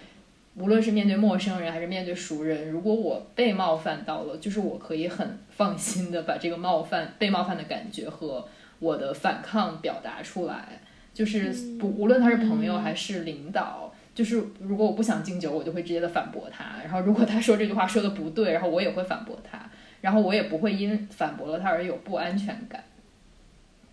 [0.55, 8.47] 无论是面对陌生人还是面对熟人，如果我被冒犯到了，就是我可以很放心的把这个冒犯、被冒犯的感觉和
[8.79, 10.79] 我的反抗表达出来。
[11.13, 16.81] 就是不，无论他是朋友还是领导，就是如果我不想敬酒，我就会直接的反驳他。
[16.81, 19.69] 然后如果他说这句话说的不对，然后我也会反驳他。
[19.99, 22.81] 然后我也不会因反驳了他而有不安全感。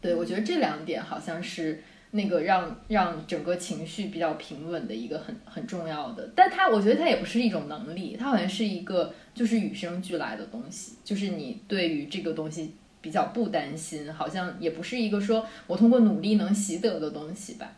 [0.00, 1.82] 对，我觉得这两点好像是。
[2.16, 17.70] 那个让让整个情绪比较平稳的一个很很重要的，但它我觉得它也不是一种能力，它好像是一个就是与生俱来的东西，就是你对于这个东西比较不担心，好像也不是一个说我通过努力能习得的东西吧。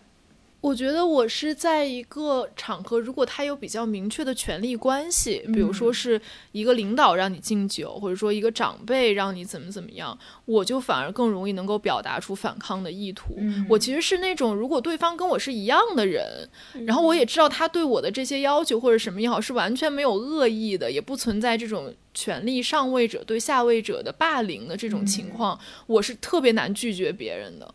[0.61, 13.39] 我觉得我是在一个场合，如果他有比较明确的权利关系，比如说是一个领导让你敬酒，或者说一个长辈让你怎么怎么样，我就反而更容易能够表达出反抗的意图。
[13.69, 16.49] 我其实是那种，如果对方跟我是一样的人，
[16.85, 27.73] 然后我也知道他对我的这些要求或者什么也好是完全没有恶意的，也不存在这种权力上位者对下位者的霸凌的这种情况，我是特别难拒绝别人的。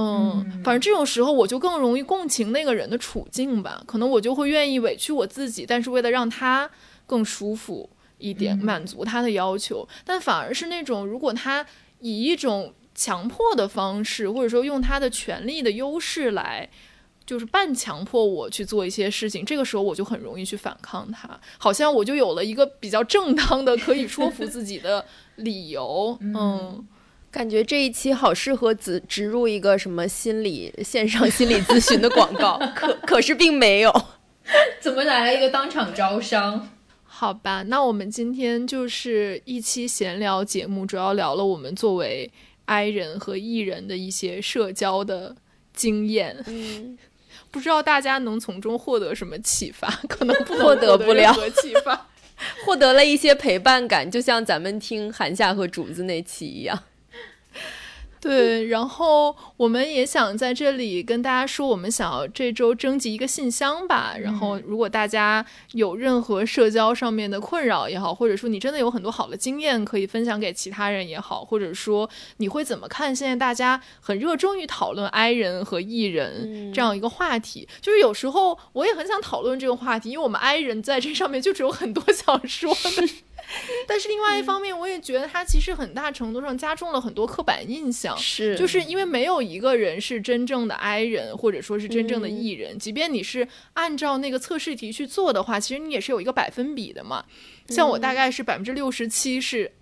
[0.00, 6.70] 嗯，反正这种时候我就更容易共情那个人的处境吧，可能我就会愿意委屈我自己，但是为了让他
[7.04, 9.88] 更舒服一点，满足他的要求。
[10.04, 11.66] 但反而是那种，如果他
[11.98, 16.70] 以一种强迫的方式，或者说用他的权力的优势来，
[17.26, 21.28] 就是半强迫我去做一些事情，这个时候我就很容易去反抗他，
[21.58, 26.16] 好像我就有了一个比较正当的可以说服自己的理由。
[26.22, 26.86] 嗯。
[27.38, 33.92] 感觉这一期好适合植植入一个什么心理线上心理咨询的广告， 可可是并没有，
[34.80, 36.68] 怎么来了一个当场招商？
[37.04, 42.28] 好吧，那我们今天就是一期闲聊节目，主要聊了我们作为
[42.64, 45.36] I 人和 E 人的一些社交的
[45.72, 46.42] 经验。
[46.48, 46.98] 嗯，
[47.52, 49.88] 不知道大家能从中获得什么启发？
[50.10, 51.32] 可能获得不了
[51.62, 52.08] 启发，
[52.66, 56.76] 获得了一些陪伴感，就像咱们听韩夏和竹子那期一样。
[58.20, 64.14] 对，然后我们也想在这里跟大家说，我们想要这周征集一个信箱吧。
[64.20, 72.08] 然后，如果大家有任何社交上面的困扰也好，或者说你真的有很多好的经验可以分享给其他人也好，或者说
[72.38, 77.68] 你会怎么看现在大家很热衷于讨论 I 人和 E 人这样一个话题？
[77.80, 83.08] 就是有时候我也很想讨论这个话题，因为我们 I 人在这上面就只有很多想说的。
[83.86, 97.24] 但是另外一方面，我也觉得它其实很大程度上加重了很多刻板印象，是，就是因为没有一个人是真正的 I 人，或者说是真正的 E 人，即便你是按照那个测试题去做的话，其实你也是有一个百分比的嘛。
[97.68, 99.72] 像我大概是百分之六十七是。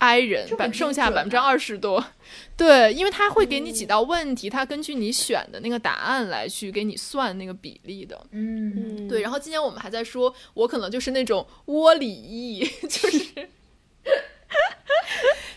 [0.00, 2.02] I 人，百剩下百分之二十多，
[2.56, 9.20] 对，因为他会给你几道问题，他根据你选的那个答案来去给你算那个比例的，嗯，对。
[9.20, 13.48] 然后今天我们还在说，我可能就是那种窝里意， 就是，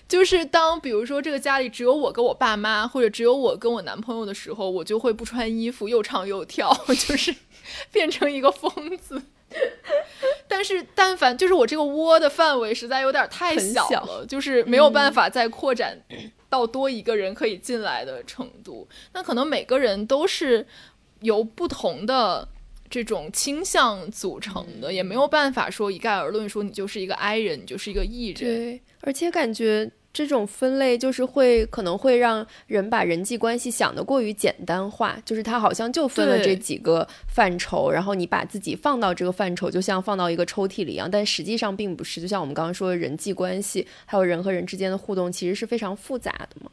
[0.09, 6.69] 就是当比如说这个家里只有我跟我爸妈，或者只有我跟我男朋友的时候，我就会不穿衣服又唱又跳，
[7.07, 7.33] 就是
[7.91, 9.21] 变成一个疯子。
[10.47, 15.97] 但是，但凡就是我这个窝的范围实在有点太小了，就是没有办法再扩展
[16.49, 18.87] 到多一个人可以进来的程度。
[19.13, 20.65] 那可能每个人都是
[21.21, 22.47] 由不同的
[22.89, 28.35] 这种倾向组成的，也没有办法说一概而论，说你就是一个 I 人，你就是一个 E 人。
[28.35, 29.91] 对，而且感觉。
[30.13, 42.21] 这种分类就是会可能会让人把人际关系想得过于简单化，就是它好像就分了这几个范畴，然后你把自己放到这个范畴，就像放到一个抽屉里一样，但实际上并不是。
[42.21, 46.69] 就像我们刚刚说的人际关系，还有人和人之间的互动，其实是非常复杂的嘛。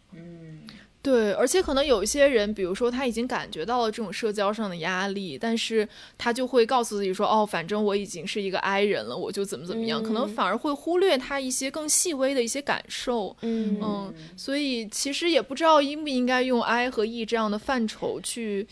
[1.03, 13.35] 对，而且可能有一些人，比如说他已经感觉到了这种社交上的压力，但是他就会告诉自己说：“哦，反正我已经是一个 I 人了，我就怎么怎么样。”可能反而会忽略他一些更细微的一些感受。
[13.41, 18.69] 嗯嗯，所以其实也不知道应不应该用 I 和 E 这样的范畴去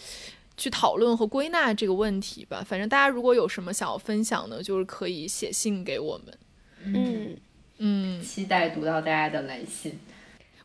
[0.58, 2.62] 去讨论和归纳这个问题吧。
[2.62, 6.38] 反正大家如果有什么想要分享的，就是可以写信给我们。
[6.84, 7.36] 嗯
[7.78, 9.98] 嗯，期待读到大家的来信。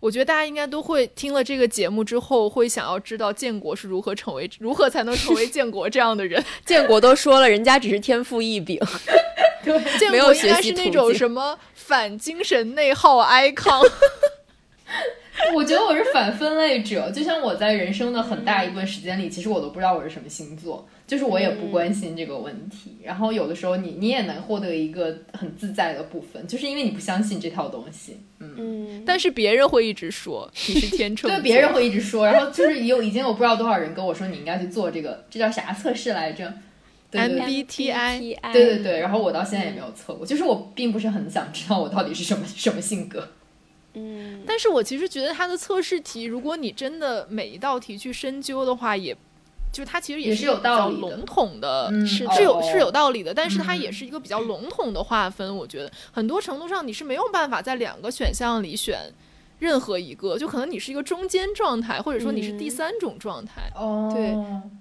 [0.04, 6.44] 我觉得大家应该都会听了这个节目之后，会想要知道建国是如何成为，如何才能成为建国这样的人。
[6.66, 8.78] 建国都说了，人家只是天赋异禀，
[9.64, 13.90] 对，建国应该是那种什么反精神内耗 icon。
[15.56, 22.98] 我觉得我是反分类者，就像我在人生的很大一部分时间里，其实我都不知道我是什么星座，就是我也不关心这个问题。
[23.04, 28.18] 然后有的时候你你也能获得一个很自在的部分，就是因为你不相信这套东西。
[28.40, 36.54] 嗯，但是别人会一直说你是天秤，对，别人会一直说，然后就是有已经有不知道多少人跟我说你应该去做这个，这叫啥测试来着
[37.12, 38.38] ？MBTI。
[38.52, 43.28] 对对对，然后我到现在也没有测过，就是我并不是很想知道我到底是什么什么性格。
[43.94, 49.16] 嗯，但是我其实觉得它的测试题，如果你真的每一道题去深究的话，也，
[49.72, 55.56] 就它其实也是有道理笼统的，是是有是有道理的，但是它也是一个比较笼统的划分。
[55.56, 55.92] 我觉得。
[56.12, 59.12] 很多程度上你是没有办法在两个选项里选
[59.60, 63.72] 任何一个，就可能你是一个中间状态，或者说你是第三种状态。
[63.76, 64.36] 哦，对，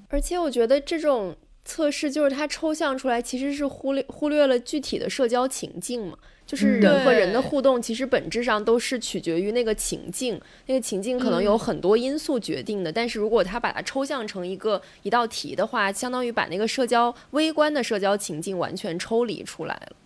[0.09, 6.17] 而且我觉得这种测试就是它抽象出来，其实是忽略忽略了具体的社交情境嘛。
[6.53, 12.93] 就是人和人的互动，其实本质上都是取决于那个情境，那个情境可能有很多因素决定的。
[12.93, 19.97] 但是如果他把它抽象成一个一道题的话，相当于把那个社交微观的社交情境完全抽离出来了。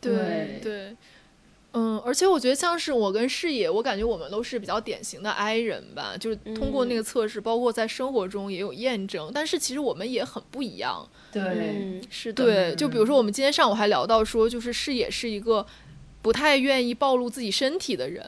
[0.00, 0.96] 对对，
[1.74, 9.30] 嗯，而且我觉得像是我跟视野，我感觉我们都是比较典型的 I 人吧，就是通过那个测试，包括在生活中也有验证。
[9.34, 11.06] 但是其实我们也很不一样。
[11.30, 12.42] 对，是的。
[12.42, 15.66] 对，就比如说我们今天上午还聊到说，就是视野是一个。
[16.22, 18.24] 不太愿意暴露自己身体的人，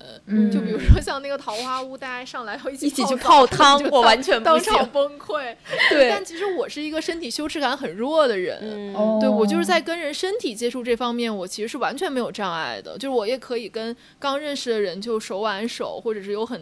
[0.52, 5.54] 就比如说像那个桃花坞，大家上来要一起一起去泡汤，我完全当场崩溃。
[5.88, 16.58] 对，但其实我是一个身体羞耻感很弱的人，对我就是在跟人身体接触这方面，我其实是完全没有障碍的，就是我也可以跟刚认识的人就手挽手，或者是有很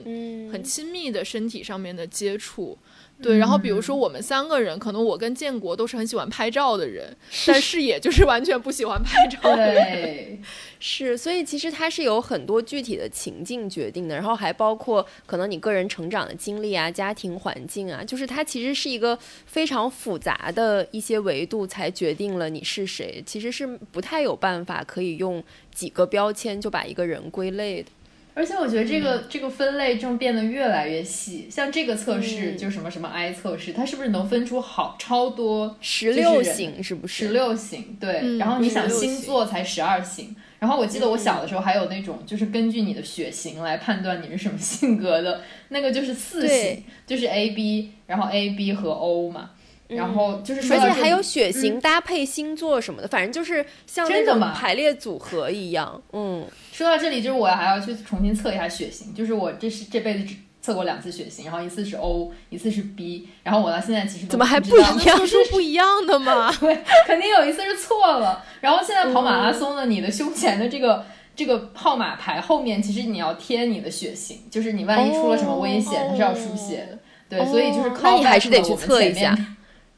[0.52, 2.76] 很亲密的身体上面的接触。
[3.22, 7.16] 对，然后比如说我们三个人，可能我跟建国都是很喜欢拍照的人，
[7.46, 9.54] 但视野就是完全不喜欢拍照。
[9.54, 10.40] 对，
[10.80, 19.16] 是，所以其实它是有很多具体的情境决定的，然后还包括可能你个人成长的经历啊、家庭环境啊，就是它其实是一个
[19.46, 25.42] 非常复杂的一些维度才决定了你是谁，其实是不太有办法可以用
[25.72, 27.88] 几个标签就把一个人归类的。
[28.34, 36.82] 而且我觉得这个这个分类正变得越来越细，像这个测试就什么什么 I 测试，它是不是能分出好超多十六型？
[36.82, 37.96] 是不是十六型？
[38.00, 49.50] 对，然后你想星座才十二型，然后我记得我小的时候还有那种就是根据你的血型来判断你是什么性格的，那个就是四型，就是 A B，然后 A B 和 O 嘛。
[49.96, 56.00] 然后就是，而且还有血型搭配星座什么的，反正就是像那种排列组合一样。
[56.12, 59.14] 嗯，说到这里，就是我还要去重新测一下血型。
[59.14, 63.28] 就是我这是这辈子只测过两次血型，然后一次是 O，一次是 B。
[63.42, 64.98] 然后我到现在其实怎么还不一样？
[65.18, 66.52] 测出不一样的吗？
[66.60, 68.44] 对，肯定有一次是错了。
[68.60, 71.04] 然后现在跑马拉松的，你的胸前的这个
[71.34, 76.98] 这个号码牌后面，其实你要贴你的血型，就是你万一出了什么危险，它是要输血的。
[77.28, 79.36] 对，所以就是靠你还是得去测一下。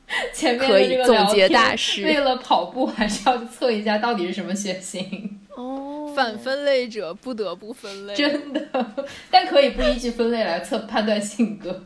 [0.34, 6.12] 前面的这个总结大师，为了跑步还是要测一下到底是什么血型哦。
[6.14, 8.94] 反分类者不得不分类，真的，
[9.30, 11.82] 但可以不依据分类来测判断性格。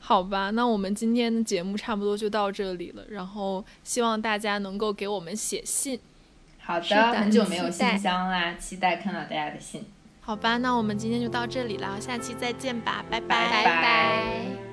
[0.00, 6.00] 好吧，那我们今天的节目差不多就到这里了，然后希望大家能够给我们写信。
[6.58, 9.84] 好的，很久没有信箱啦，期待看到大家的信。
[10.20, 14.65] 好吧，那我们今天就到这里了，下期再见吧，拜拜拜拜。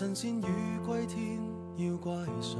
[0.00, 0.46] 神仙鱼
[0.86, 1.38] 归天，
[1.76, 2.56] 要怪谁？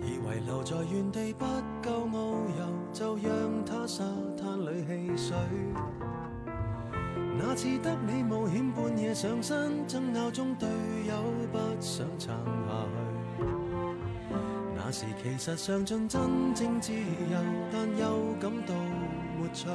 [0.00, 1.44] 以为留在原地不
[1.82, 2.16] 够遨
[2.58, 2.64] 游，
[2.94, 4.02] 就让他沙
[4.38, 5.36] 滩里戏水。
[7.36, 10.66] 那次得你冒险半夜上山，争拗中队
[11.06, 11.14] 友
[11.52, 12.86] 不想撑下
[13.36, 13.44] 去。
[14.74, 17.38] 那时其实尝尽真正自由，
[17.70, 18.74] 但又感到
[19.38, 19.68] 没趣。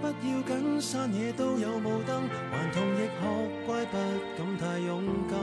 [0.00, 3.22] 不要紧，山野都有雾灯，顽童亦学
[3.66, 3.96] 乖，不
[4.36, 5.38] 敢太勇敢。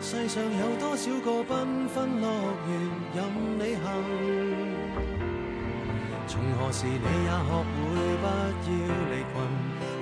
[0.00, 2.28] 世上有多少个缤纷乐
[2.68, 2.70] 园
[3.14, 3.18] 任
[3.58, 3.84] 你行？
[6.28, 6.90] 从何时你
[7.24, 8.24] 也学会不
[8.68, 8.76] 要
[9.10, 9.34] 离群？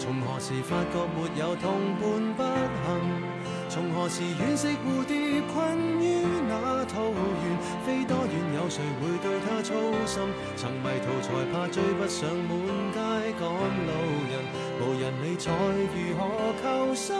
[0.00, 1.64] 从何时发觉没有同
[2.00, 2.02] 伴
[2.36, 3.33] 不行？
[3.74, 8.62] 从何时惋惜蝴蝶困于那桃源，飞多远有？
[8.62, 9.74] 有谁会对他操
[10.06, 10.22] 心？
[10.56, 12.56] 曾迷途才怕追不上满
[12.92, 13.90] 街赶路
[14.30, 14.32] 人，
[14.78, 15.50] 无人理睬
[15.90, 17.10] 如何求生？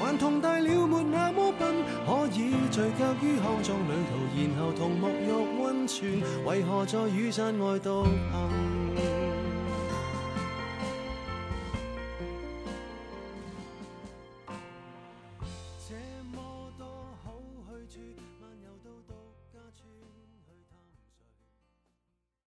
[0.00, 1.74] 还同大了没那么笨，
[2.06, 8.02] 可以聚脚于康庄旅途，然后同沐浴温泉，为何在雨伞外独
[8.32, 9.27] 行？